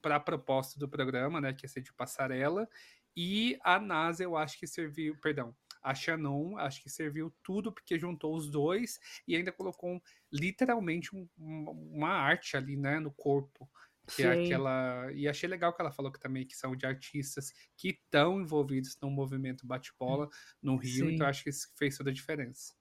[0.00, 2.68] para a proposta do programa, né, que ia ser de passarela.
[3.16, 7.98] E a NASA, eu acho que serviu, perdão, a Shannon, acho que serviu tudo porque
[7.98, 10.00] juntou os dois e ainda colocou um-
[10.32, 13.68] literalmente um- uma arte ali, né, no corpo.
[14.12, 14.30] Que é Sim.
[14.30, 15.10] aquela.
[15.12, 18.96] E achei legal que ela falou que também que são de artistas que estão envolvidos
[19.02, 20.28] no movimento bate-bola
[20.62, 21.28] no Rio, então Sim.
[21.28, 22.74] acho que isso fez toda a diferença.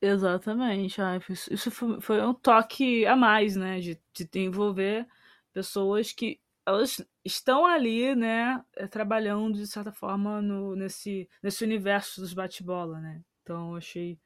[0.00, 1.00] Exatamente.
[1.00, 3.78] Ai, isso foi, um toque a mais, né?
[3.80, 5.06] De, de envolver
[5.52, 8.62] pessoas que elas estão ali, né?
[8.76, 13.22] eh, Trabalhando de certa forma no, nesse, nesse universo dos bate-bola, né?
[13.42, 14.18] Então eu achei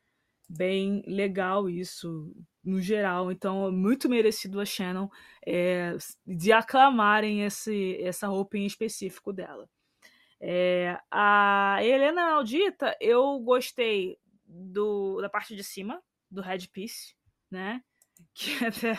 [0.48, 2.32] bem legal isso
[2.62, 3.30] no geral.
[3.30, 5.08] Então, muito merecido a Shannon
[5.46, 9.68] é, de aclamarem esse, essa roupa em específico dela.
[10.40, 17.14] É, a Helena Maldita, eu gostei do, da parte de cima, do headpiece,
[17.50, 17.82] né?
[18.34, 18.94] Que até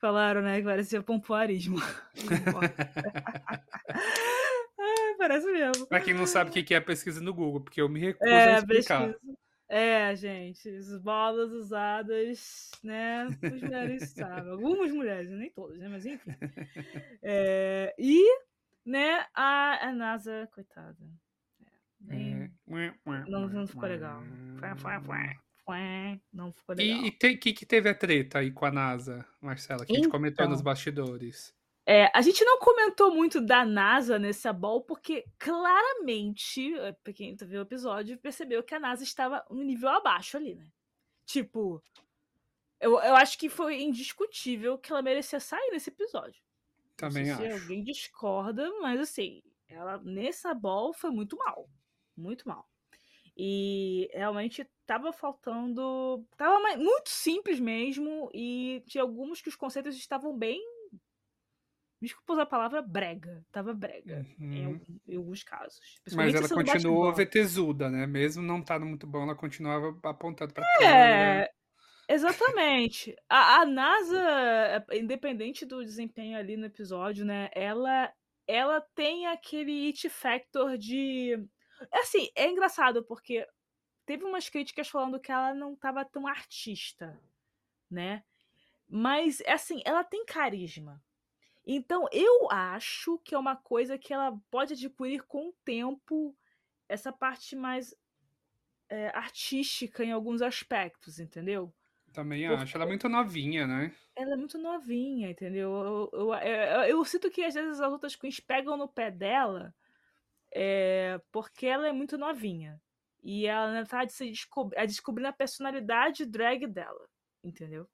[0.00, 1.78] falaram, né, que parecia pompoarismo.
[5.18, 5.86] Parece mesmo.
[5.86, 8.34] Pra quem não sabe o que é pesquisa no Google, porque eu me recuso a
[8.34, 9.08] É, explicar.
[9.08, 9.27] pesquisa.
[9.68, 13.22] É, gente, as bolas usadas, né?
[13.22, 14.50] As mulheres sabem.
[14.50, 15.88] Algumas mulheres, nem todas, né?
[15.88, 16.30] Mas enfim.
[17.22, 18.24] É, e,
[18.84, 20.96] né, a, a NASA, coitada.
[22.08, 22.50] É, É.
[23.28, 24.22] Não, não ficou legal.
[26.32, 27.04] Não ficou legal.
[27.04, 30.08] E o que, que teve a treta aí com a NASA, Marcela, que a gente
[30.08, 30.64] comentou nos Então.
[30.64, 31.57] bastidores?
[31.90, 37.34] É, a gente não comentou muito da NASA nessa ball, porque claramente, eh, pra quem
[37.34, 40.70] viu o episódio, percebeu que a NASA estava um nível abaixo ali, né?
[41.24, 41.82] Tipo,
[42.80, 46.42] eu, eu acho que foi indiscutível que ela merecia sair nesse episódio.
[47.00, 47.54] Não Também sei se acho.
[47.54, 51.70] alguém discorda, mas assim, ela nessa ball foi muito mal.
[52.16, 52.68] Muito mal.
[53.36, 56.26] E realmente tava faltando.
[56.36, 58.30] Tava muito simples mesmo.
[58.34, 60.60] E tinha alguns que os conceitos estavam bem.
[62.00, 63.44] Desculpa usar a palavra brega.
[63.50, 64.24] Tava brega.
[64.38, 64.72] Em, Uhum.
[64.74, 65.80] algum- em alguns casos.
[66.14, 68.06] Mas ela continuou vetezuda, né?
[68.06, 71.50] Mesmo não estando muito bom, ela continuava apontando pra câmera.
[72.08, 73.16] É, exatamente.
[73.28, 74.20] A, a NASA,
[74.90, 77.50] é, independente do desempenho ali no episódio, né?
[77.52, 78.12] Ela,
[78.46, 81.34] ela tem aquele it factor de.
[81.92, 83.44] é Assim, é engraçado, porque
[84.06, 87.18] teve umas críticas falando que ela não tava tão artista,
[87.90, 88.22] né?
[88.88, 91.02] Mas, assim, ela tem carisma.
[91.70, 96.34] Então, eu acho que é uma coisa que ela pode adquirir com o tempo
[96.88, 97.94] essa parte mais
[98.88, 101.70] é, artística em alguns aspectos, entendeu?
[102.10, 102.74] Também Porque- acho.
[102.74, 103.94] Ela é muito novinha, né?
[104.16, 105.70] Ela é muito novinha, entendeu?
[105.70, 109.74] Eu, eu, eu, eu sinto que às vezes as outras queens pegam no pé dela
[110.50, 112.80] é, porque ela é muito novinha.
[113.22, 117.06] E ela tá de se descob a descobrindo a personalidade drag dela,
[117.44, 117.86] entendeu?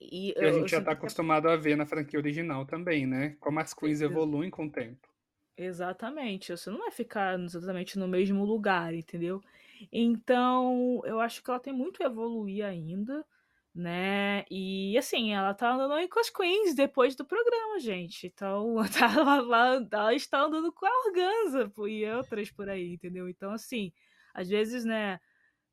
[0.00, 3.36] E, a gente já tá que é- acostumado a ver na franquia original também, né?
[3.40, 5.08] Como as queens evoluem com o tempo.
[5.56, 6.52] Exatamente.
[6.56, 9.40] Você não vai ficar exatamente no mesmo lugar, entendeu?
[9.90, 13.24] Então, eu acho que ela tem muito a evoluir ainda,
[13.74, 14.44] né?
[14.50, 18.26] E assim, ela tá andando aí com as queens depois do programa, gente.
[18.28, 23.28] Então, tá lá- ela está andando com a Organza e outras por aí, entendeu?
[23.28, 23.92] Então, assim,
[24.32, 25.18] às vezes, né,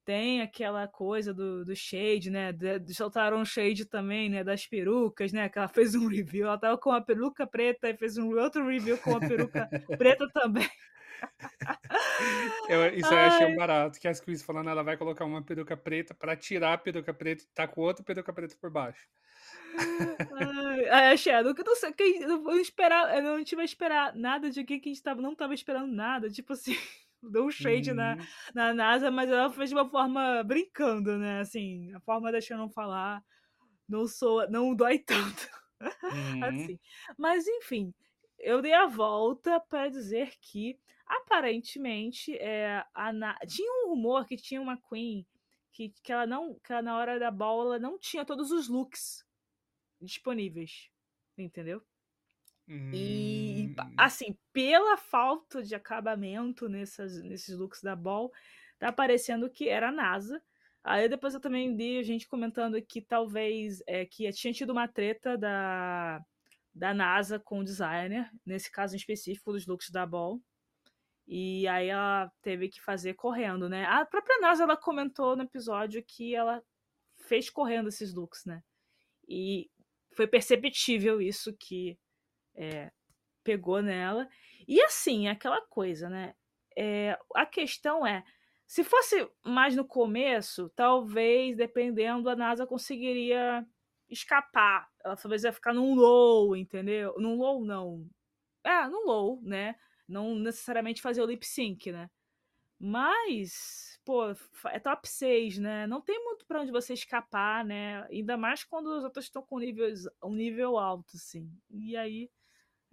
[0.05, 2.53] tem aquela coisa do, do shade, né?
[2.53, 4.43] De, soltaram um shade também, né?
[4.43, 5.49] Das perucas, né?
[5.49, 8.65] Que ela fez um review, ela tava com uma peruca preta e fez um outro
[8.67, 10.69] review com uma peruca preta também.
[12.69, 13.55] Eu- isso eu achei Ai.
[13.55, 17.13] barato, que as queens falando ela vai colocar uma peruca preta pra tirar a peruca
[17.13, 19.07] preta e tá com outra peruca preta por baixo.
[19.77, 24.49] Ai, ai, achei, eu não sei, eu não esperar, eu não tive a esperar nada
[24.49, 26.75] de quem que a gente tava, não tava esperando nada, tipo assim,
[27.31, 28.27] deu um shade na, Uhum.
[28.53, 31.39] na NASA, mas ela fez de uma forma brincando, né?
[31.41, 33.23] Assim, a forma deixando eu falar
[33.87, 35.49] não sou, não dói tanto.
[36.09, 36.41] Uhum.
[36.41, 36.79] assim.
[37.17, 37.93] Mas enfim,
[38.39, 44.37] eu dei a volta para dizer que aparentemente é, a Na- tinha um rumor que
[44.37, 45.25] tinha uma Queen
[45.71, 49.25] que, que ela não, que ela, na hora da bola não tinha todos os looks
[50.01, 50.89] disponíveis,
[51.37, 51.81] entendeu?
[52.91, 53.93] E, Hum.
[53.97, 58.31] assim, pela falta de acabamento nessas, nesses looks da Ball,
[58.79, 60.41] tá parecendo que era a NASA.
[60.83, 65.37] Aí depois eu também vi gente comentando que talvez é, que tinha tido uma treta
[65.37, 66.23] da,
[66.73, 70.39] da NASA com o designer, nesse caso em específico dos looks da Ball.
[71.27, 73.85] E aí ela teve que fazer correndo, né?
[73.85, 76.63] A própria NASA ela comentou no episódio que ela
[77.17, 78.63] fez correndo esses looks, né?
[79.27, 79.69] E
[80.13, 81.97] foi perceptível isso que
[82.55, 82.91] é,
[83.43, 84.27] pegou nela.
[84.67, 86.33] E assim, aquela coisa, né?
[86.77, 88.23] É, a questão é,
[88.67, 93.65] se fosse mais no começo, talvez, dependendo, a NASA conseguiria
[94.09, 94.89] escapar.
[95.03, 97.15] Ela talvez ia ficar num low, entendeu?
[97.17, 98.07] Num low, não.
[98.63, 99.75] É, num low, né?
[100.07, 102.09] Não necessariamente fazer o lip sync, né?
[102.79, 104.23] Mas, pô,
[104.65, 105.87] é top 6, né?
[105.87, 108.03] Não tem muito pra onde você escapar, né?
[108.09, 111.49] Ainda mais quando os outros estão com níveis, um nível alto, assim.
[111.69, 112.29] E aí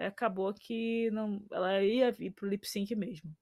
[0.06, 3.34] acabou que não, ela ia ir pro lip sync mesmo.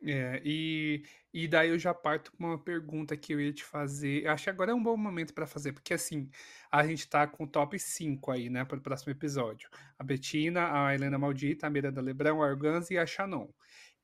[0.00, 1.02] É, e,
[1.34, 4.24] e daí eu já parto com uma pergunta que eu ia te fazer.
[4.24, 6.30] Eu acho que agora é um bom momento para fazer, porque assim,
[6.70, 9.68] a gente tá com o top 5 aí, né, para o próximo episódio.
[9.98, 13.52] A Betina, a Helena Maldita, a Miranda Lebrão, a Organza e a Shannon.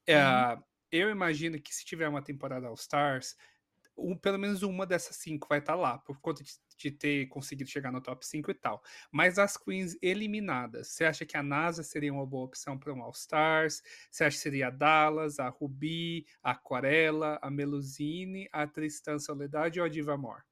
[0.08, 0.48] É, Uhum.
[0.90, 3.36] eu imagino que se tiver uma temporada All Stars,
[3.96, 7.70] um- pelo menos uma dessas cinco vai estar lá, por conta de, de ter conseguido
[7.70, 8.82] chegar no top 5 e tal.
[9.10, 13.02] Mas as queens eliminadas, você acha que a NASA seria uma boa opção para um
[13.02, 13.82] All Stars?
[14.10, 19.80] Você acha que seria a Dallas, a Ruby, a Aquarela, a Melusine, a Tristan Soledade
[19.80, 20.44] ou a Diva Amor?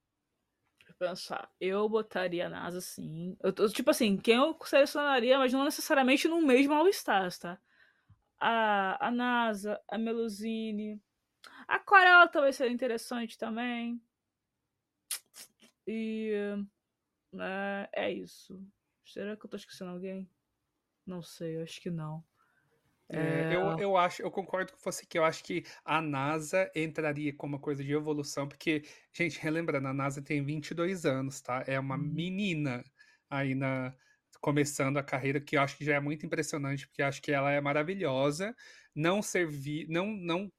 [0.99, 1.51] Pensar.
[1.61, 3.37] Eu botaria a NASA, sim.
[3.43, 7.59] Eu tô- tipo assim, quem eu selecionaria, mas não necessariamente no mesmo All Stars, tá?
[8.41, 11.01] A, a NASA, a Melusine.
[11.69, 14.01] A Aquarela talvez seria interessante também.
[15.87, 16.33] E.
[17.35, 18.65] é, é isso.
[19.05, 20.31] Será que eu tô esquecendo alguém?
[21.07, 22.25] Não sei, acho que não.
[23.15, 27.35] É, eu, eu acho, eu concordo com você que eu acho que a NASA entraria
[27.37, 31.63] como uma coisa de evolução, porque, gente, relembrando, a NASA tem 22 anos, tá?
[31.67, 32.05] É uma Uhum.
[32.15, 32.83] menina
[33.29, 33.95] aí na
[34.41, 37.31] começando a carreira, que eu acho que já é muito impressionante, porque eu acho que
[37.31, 38.57] ela é maravilhosa.
[38.95, 40.51] Não servir, não, não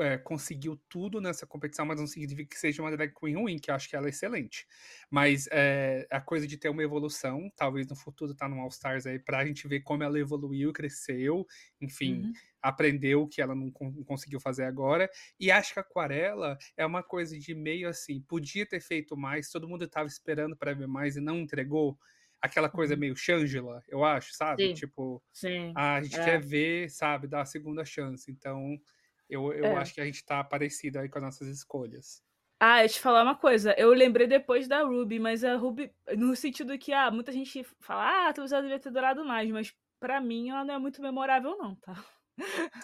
[0.00, 3.70] é, conseguiu tudo nessa competição, mas não significa que seja uma drag queen ruim, que
[3.70, 4.66] eu acho que ela é excelente.
[5.10, 9.06] Mas é, a coisa de ter uma evolução, talvez no futuro tá no All Stars
[9.06, 11.46] aí, pra gente ver como ela evoluiu, cresceu,
[11.80, 12.38] enfim, Uhum.
[12.62, 15.08] aprendeu o que ela não, não conseguiu fazer agora.
[15.38, 19.68] E acho que Aquarela é uma coisa de meio assim, podia ter feito mais, todo
[19.68, 21.98] mundo tava esperando para ver mais e não entregou.
[22.40, 22.96] Aquela coisa Uhum.
[22.96, 24.68] meio Shangela, eu acho, sabe?
[24.68, 24.70] Sim.
[24.70, 25.74] Tipo, Sim.
[25.74, 26.20] ah, a gente É.
[26.20, 28.30] quer ver, sabe, dar a segunda chance.
[28.30, 28.78] Então,
[29.28, 29.76] eu, eu É.
[29.76, 32.22] acho que a gente tá parecido aí com as nossas escolhas.
[32.60, 33.72] Ah, eu te falar uma coisa.
[33.78, 38.28] Eu lembrei depois da Ruby, mas a Ruby, no sentido que, ah, muita gente fala,
[38.28, 41.56] ah, talvez ela devia ter durado mais, mas pra mim ela não é muito memorável,
[41.56, 41.94] não, tá?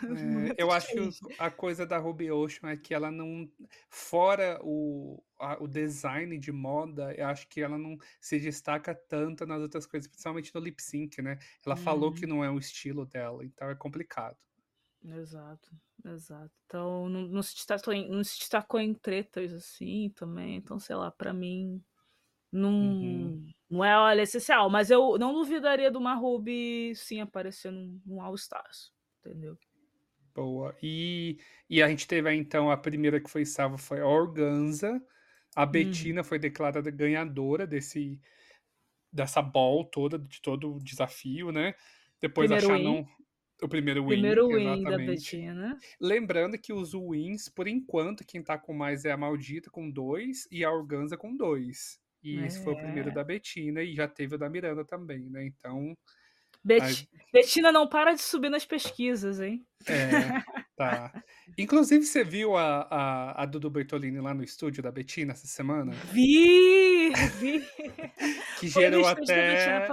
[0.09, 3.51] É, momento eu acho que a coisa da Ruby Ocean é que ela não.
[3.91, 9.47] Fora o, a- o design de moda, eu acho que ela não se destaca tanto
[9.47, 11.39] nas outras coisas, principalmente no lip sync, né?
[11.65, 12.27] Ela falou que Uhum.
[12.27, 14.37] não é o estilo dela, então é complicado.
[15.07, 15.69] Exato,
[16.05, 16.55] exato.
[16.65, 20.57] Então não, não se destacou em, não se destacou em tretas assim também.
[20.57, 21.85] Então, sei lá, pra mim
[22.53, 23.55] não, Uhum.
[23.71, 24.71] não é olha, essencial.
[24.71, 28.93] Mas eu não duvidaria de uma Ruby sim aparecer num, num All Stars.
[29.25, 29.59] Entendeu?
[30.35, 30.77] Boa.
[30.83, 31.39] E,
[31.71, 35.01] e a gente teve aí, então a primeira que foi salva foi a Organza.
[35.55, 36.15] A Uhum.
[36.15, 38.21] Betina foi declarada ganhadora desse
[39.13, 41.75] dessa ball toda, de todo o desafio, né?
[42.21, 43.03] Depois a Primeiro win.
[43.63, 45.07] O primeiro win, Primeiro win da exatamente.
[45.11, 45.79] Betina.
[46.01, 50.47] Lembrando que os wins, por enquanto, quem tá com mais é a Maldita com dois
[50.51, 51.99] e a Organza com dois.
[52.23, 53.13] E esse foi o primeiro É.
[53.13, 55.45] da Betina e já teve o da Miranda também, né?
[55.45, 55.97] Então,
[56.65, 59.65] Bet- Betina não para de subir nas pesquisas, hein?
[59.87, 60.43] é,
[60.77, 61.13] tá.
[61.59, 65.93] Inclusive, você viu a, a, a Dudu Bertolini lá no estúdio da Betina essa semana?
[66.13, 66.94] Vi!
[68.59, 69.87] Que gerou Betina até.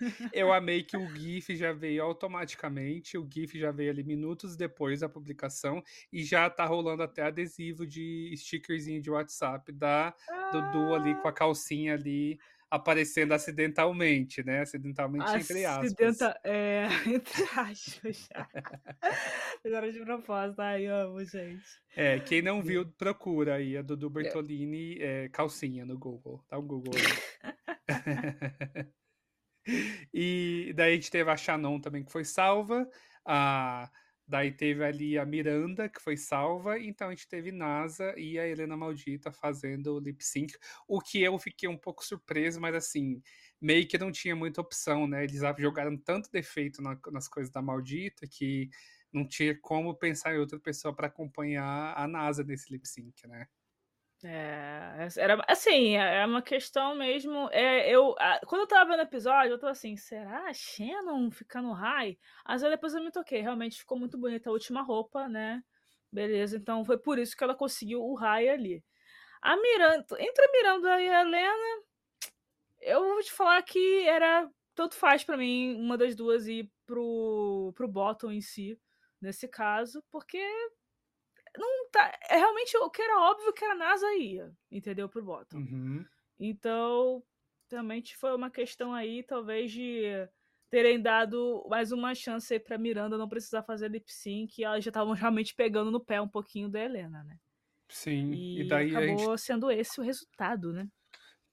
[0.32, 5.00] Eu amei que o GIF já veio automaticamente, o GIF já veio ali minutos depois
[5.00, 10.14] da publicação e já tá rolando até adesivo de stickerzinho de WhatsApp da
[10.52, 12.38] Dudu ali com a calcinha ali
[12.72, 14.62] aparecendo acidentalmente, né?
[14.62, 15.84] Acidentalmente entre aspas.
[15.84, 16.40] Acidenta...
[16.42, 18.28] É, entre aspas.
[19.62, 20.60] Fizeram de propósito.
[20.60, 21.62] Ai, amo, gente.
[21.94, 26.42] É, quem não viu, procura aí a Dudu Bertolini é, calcinha no Google.
[26.48, 28.88] Dá um Google aí.
[30.14, 32.88] e daí a gente teve a Shannon também, que foi salva.
[33.22, 33.90] A,
[34.32, 36.78] daí teve ali a Miranda, que foi salva.
[36.80, 40.54] Então a gente teve NASA e a Helena Maldita fazendo o lip sync.
[40.88, 43.22] O que eu fiquei um pouco surpreso, mas assim,
[43.60, 45.24] meio que não tinha muita opção, né?
[45.24, 48.70] Eles jogaram tanto defeito na- nas coisas da Maldita que
[49.12, 53.46] não tinha como pensar em outra pessoa para acompanhar a NASA nesse lip sync, né?
[54.24, 57.48] É, era assim, é uma questão mesmo.
[57.50, 61.30] É, eu, a- quando eu tava vendo o episódio, eu tava assim, será a Shannon
[61.30, 62.16] ficar no high?
[62.46, 65.62] Mas aí depois eu me toquei, realmente ficou muito bonita a última roupa, né?
[66.12, 68.84] Beleza, então foi por isso que ela conseguiu o high ali.
[69.42, 71.82] A Miranda, entre a Miranda e a Helena,
[72.80, 77.72] eu vou te falar que era tanto faz pra mim uma das duas ir pro,
[77.76, 78.78] pro bottom em si,
[79.20, 80.38] nesse caso, porque
[81.56, 82.12] não tá.
[82.30, 85.08] É realmente o que era óbvio que a NASA ia, entendeu?
[85.08, 85.58] Pro bottom.
[85.58, 86.04] Uhum.
[86.38, 87.22] Então,
[87.70, 90.04] realmente foi uma questão aí, talvez, de
[90.70, 94.84] terem dado mais uma chance aí pra Miranda não precisar fazer lip sync, e elas
[94.84, 97.36] já estavam realmente pegando no pé um pouquinho da Helena, né?
[97.88, 100.88] Sim, E, e daí a gente acabou sendo esse o resultado, né?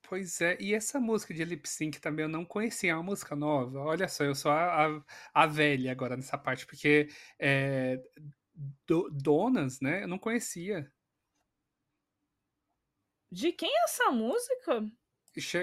[0.02, 3.36] Pois é, e essa música de lip sync também eu não conhecia, é uma música
[3.36, 3.80] nova.
[3.80, 8.02] Olha só, eu sou a, a, a velha agora nessa parte, porque é,
[8.88, 10.04] do- Donas, né?
[10.04, 10.92] Eu não conhecia.
[13.32, 14.88] De quem é essa música?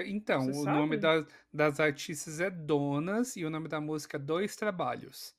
[0.07, 0.97] Então, Você o nome sabe?
[0.97, 5.35] das, das artistas é Donas e o nome da música é Dois Trabalhos.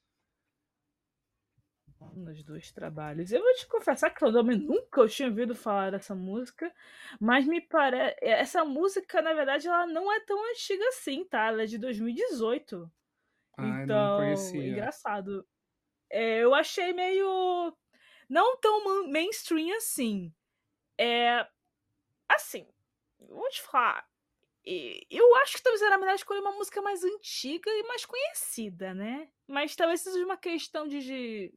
[2.14, 3.32] Nos dois trabalhos.
[3.32, 6.72] Eu vou te confessar que eu nunca eu tinha ouvido falar dessa música,
[7.20, 8.16] mas me parece.
[8.22, 11.46] Essa música, na verdade, ela não é tão antiga assim, tá?
[11.48, 12.90] Ela é de 2018.
[13.58, 14.64] Ah, eu não Então, conhecia.
[14.66, 15.46] engraçado.
[16.10, 17.76] É, eu achei meio.
[18.28, 20.32] Não tão ma- mainstream assim.
[20.98, 21.46] É.
[22.28, 22.66] Assim,
[23.20, 24.06] vou te falar.
[24.64, 28.94] e- Eu acho que talvez era melhor escolher uma música mais antiga e mais conhecida,
[28.94, 29.28] né?
[29.46, 31.52] Mas talvez seja uma questão de, de,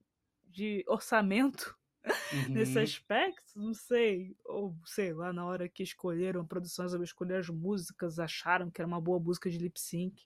[0.87, 1.77] orçamento
[2.49, 2.83] nesse Uhum.
[2.83, 4.35] aspecto, não sei.
[4.45, 8.87] Ou sei lá, na hora que escolheram produções, ou escolher as músicas, acharam que era
[8.87, 10.23] uma boa música de lip sync.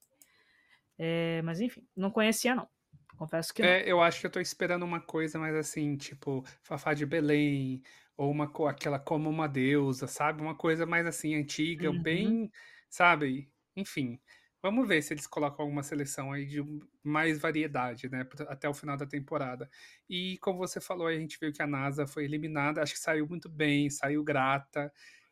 [0.97, 2.67] É, mas enfim, não conhecia não.
[3.15, 3.63] Confesso que.
[3.63, 7.81] É, eu acho que eu tô esperando uma coisa mais assim, tipo, Fafá de Belém,
[8.17, 10.41] ou uma aquela como uma deusa, sabe?
[10.41, 11.93] Uma coisa mais assim, antiga, Uhum.
[11.93, 12.51] bem,
[12.89, 13.51] sabe?
[13.75, 14.19] Enfim,
[14.61, 16.61] vamos ver se eles colocam alguma seleção aí de
[17.03, 18.27] mais variedade, né?
[18.47, 19.69] Até o final da temporada.
[20.09, 23.27] E como você falou, a gente viu que a NASA foi eliminada, acho que saiu
[23.27, 24.91] muito bem, saiu grata.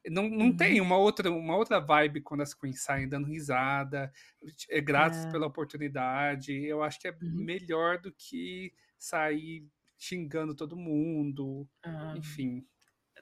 [0.09, 0.55] Não, não Uhum.
[0.55, 4.11] tem uma outra, uma outra vibe quando as queens saem dando risada,
[4.69, 5.25] é, gratas É.
[5.25, 6.53] pela oportunidade.
[6.65, 7.47] Eu acho que é Uhum.
[7.47, 9.65] melhor do que sair
[9.97, 12.65] xingando todo mundo, Ah, enfim.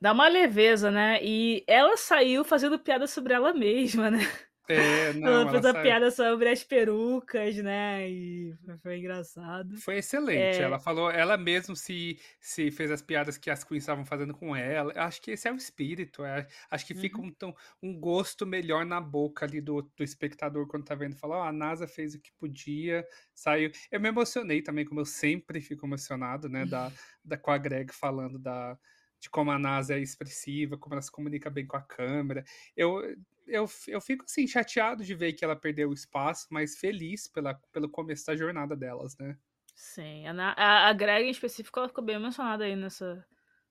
[0.01, 1.19] Dá uma leveza, né?
[1.23, 4.19] E ela saiu fazendo piada sobre ela mesma, né?
[4.67, 8.09] É, não, ela ela fez a saiu- piada sobre as perucas, né?
[8.09, 9.75] E foi engraçado.
[9.77, 10.59] Foi excelente.
[10.59, 10.61] É.
[10.61, 14.55] Ela falou, ela mesmo se, se fez as piadas que as queens estavam fazendo com
[14.55, 14.93] ela.
[14.95, 16.23] Acho que esse é o espírito.
[16.23, 17.25] é- acho que fica Uhum.
[17.27, 21.15] um, tão- um gosto melhor na boca ali do, do espectador quando tá vendo.
[21.17, 23.71] Falar, ó, a NASA fez o que podia, saiu.
[23.91, 26.65] Eu me emocionei também, como eu sempre fico emocionado, né?
[26.65, 26.89] Da,
[27.25, 28.77] da, com a Greg falando da,
[29.19, 32.43] de como a NASA é expressiva, como ela se comunica bem com a câmera.
[32.75, 33.01] Eu,
[33.47, 37.55] eu, eu fico assim, chateado de ver que ela perdeu o espaço, mas feliz pela,
[37.71, 39.37] pelo começo da jornada delas, né?
[39.75, 43.25] Sim, a, a, a Greg em específico, ela ficou bem emocionada aí nessa,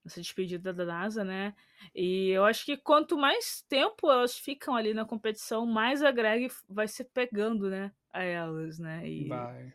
[0.04, 1.54] nessa despedida da NASA, né?
[1.94, 6.48] E eu acho que quanto mais tempo elas ficam ali na competição, mais a Greg
[6.68, 7.92] vai se pegando, né?
[8.12, 9.08] A elas, né?
[9.08, 9.72] E Vai.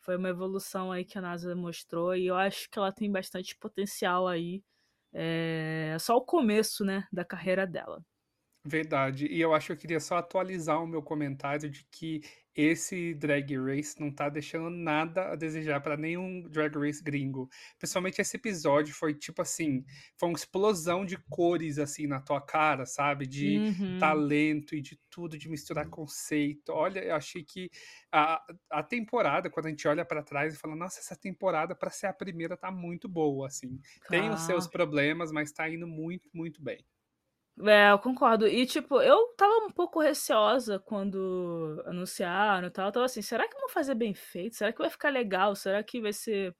[0.00, 3.56] foi uma evolução aí que a NASA mostrou e eu acho que ela tem bastante
[3.58, 4.64] potencial aí.
[5.12, 8.04] É só o começo, né, da carreira dela.
[8.66, 9.26] Verdade.
[9.26, 12.22] E eu acho que eu queria só atualizar o meu comentário de que
[12.56, 17.48] esse Drag Race não tá deixando nada a desejar para nenhum Drag Race gringo.
[17.78, 19.84] Principalmente esse episódio foi tipo assim,
[20.18, 23.26] foi uma explosão de cores assim na tua cara, sabe?
[23.26, 23.98] De Uhum.
[23.98, 26.70] talento e de tudo, de misturar conceito.
[26.72, 27.68] Olha, eu achei que
[28.10, 31.90] a, a temporada, quando a gente olha para trás e fala, nossa, essa temporada para
[31.90, 33.78] ser a primeira tá muito boa, assim.
[34.08, 34.68] Tem os seus Tá.
[34.68, 36.82] problemas, mas tá indo muito, muito bem.
[37.62, 38.48] É, eu concordo.
[38.48, 42.86] E, tipo, eu tava um pouco receosa quando anunciaram e tal.
[42.86, 44.56] Eu tava assim, será que vão fazer bem feito?
[44.56, 45.54] Será que vai ficar legal?
[45.54, 46.54] Será que vai ser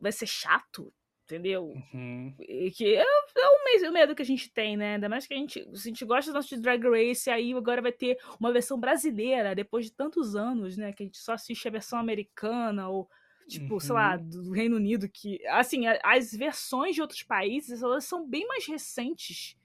[0.00, 0.92] vai ser chato?
[1.24, 1.72] Entendeu?
[1.92, 2.32] Uhum.
[2.38, 3.48] E que é, é
[3.88, 4.94] o, medo que a gente tem, né?
[4.94, 7.82] Ainda mais que a gente, se a gente gosta do nosso Drag Race, aí agora
[7.82, 10.92] vai ter uma versão brasileira, depois de tantos anos, né?
[10.92, 13.10] Que a gente só assiste a versão americana ou,
[13.48, 14.28] tipo, sei lá, Uhum.
[14.28, 19.56] do Reino Unido, que, assim, as versões de outros países, elas são bem mais recentes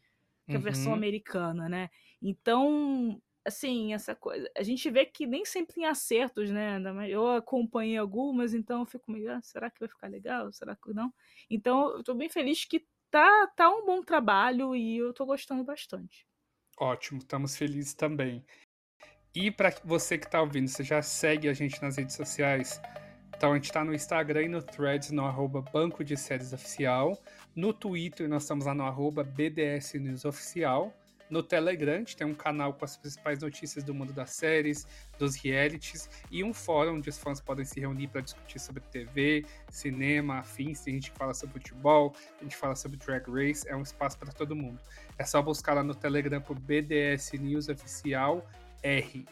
[0.50, 0.98] que a versão Uhum.
[0.98, 1.89] americana, né?
[2.22, 4.50] Então, assim, essa coisa.
[4.58, 6.80] A gente vê que nem sempre tem acertos, né?
[7.10, 10.52] Eu acompanhei algumas, então eu fico meio, ah, será que vai ficar legal?
[10.54, 11.14] Será que não?
[11.50, 15.64] Então, eu tô bem feliz que tá, tá um bom trabalho e eu tô gostando
[15.64, 16.26] bastante.
[16.78, 18.44] Ótimo, estamos felizes também.
[19.36, 22.82] E para você que está ouvindo, você já segue a gente nas redes sociais?
[23.42, 27.20] Então a gente está no Instagram e no Threads, no arroba Banco de Séries Oficial.
[27.56, 30.94] No Twitter nós estamos lá no arroba BDS News Oficial.
[31.28, 34.86] No Telegram a gente tem um canal com as principais notícias do mundo das séries,
[35.18, 39.44] dos realities e um fórum onde os fãs podem se reunir para discutir sobre TV,
[39.72, 40.82] cinema, afins.
[40.82, 44.20] Tem gente que fala sobre futebol, a gente fala sobre Drag Race, é um espaço
[44.20, 44.80] para todo mundo.
[45.18, 48.48] É só buscar lá no Telegram por BDS News Oficial
[48.84, 49.26] R.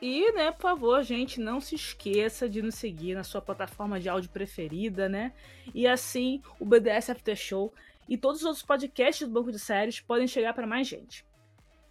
[0.00, 4.08] E, né, por favor, gente, não se esqueça de nos seguir na sua plataforma de
[4.08, 5.32] áudio preferida, né?
[5.74, 7.74] E assim, o BDS After Show
[8.08, 11.26] e todos os outros podcasts do Banco de Séries podem chegar para mais gente.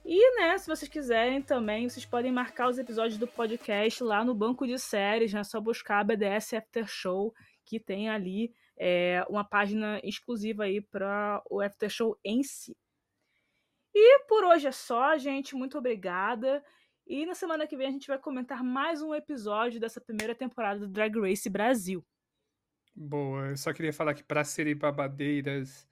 [0.06, 4.34] E, né, se vocês quiserem também, vocês podem marcar os episódios do podcast lá no
[4.34, 5.42] Banco de Séries, né?
[5.42, 7.34] É só buscar BDS After Show,
[7.66, 12.74] que tem ali é, uma página exclusiva aí para o After Show em si.
[13.94, 15.56] E por hoje é só, gente.
[15.56, 16.64] Muito obrigada.
[17.10, 20.82] E na semana que vem a gente vai comentar mais um episódio dessa primeira temporada
[20.82, 22.06] do Drag Race Brasil.
[22.94, 25.88] Boa, eu só queria falar que para serem babadeiras,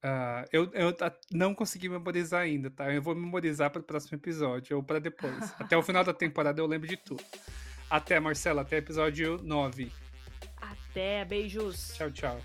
[0.00, 0.94] ah, eu, eu
[1.32, 2.92] não consegui memorizar ainda, tá?
[2.92, 5.34] Eu vou memorizar para o próximo episódio ou para depois.
[5.58, 7.24] Até o final da temporada eu lembro de tudo.
[7.90, 9.90] Até, Marcela, até episódio 9.
[10.60, 11.92] Até, beijos.
[11.96, 12.40] Tchau, tchau.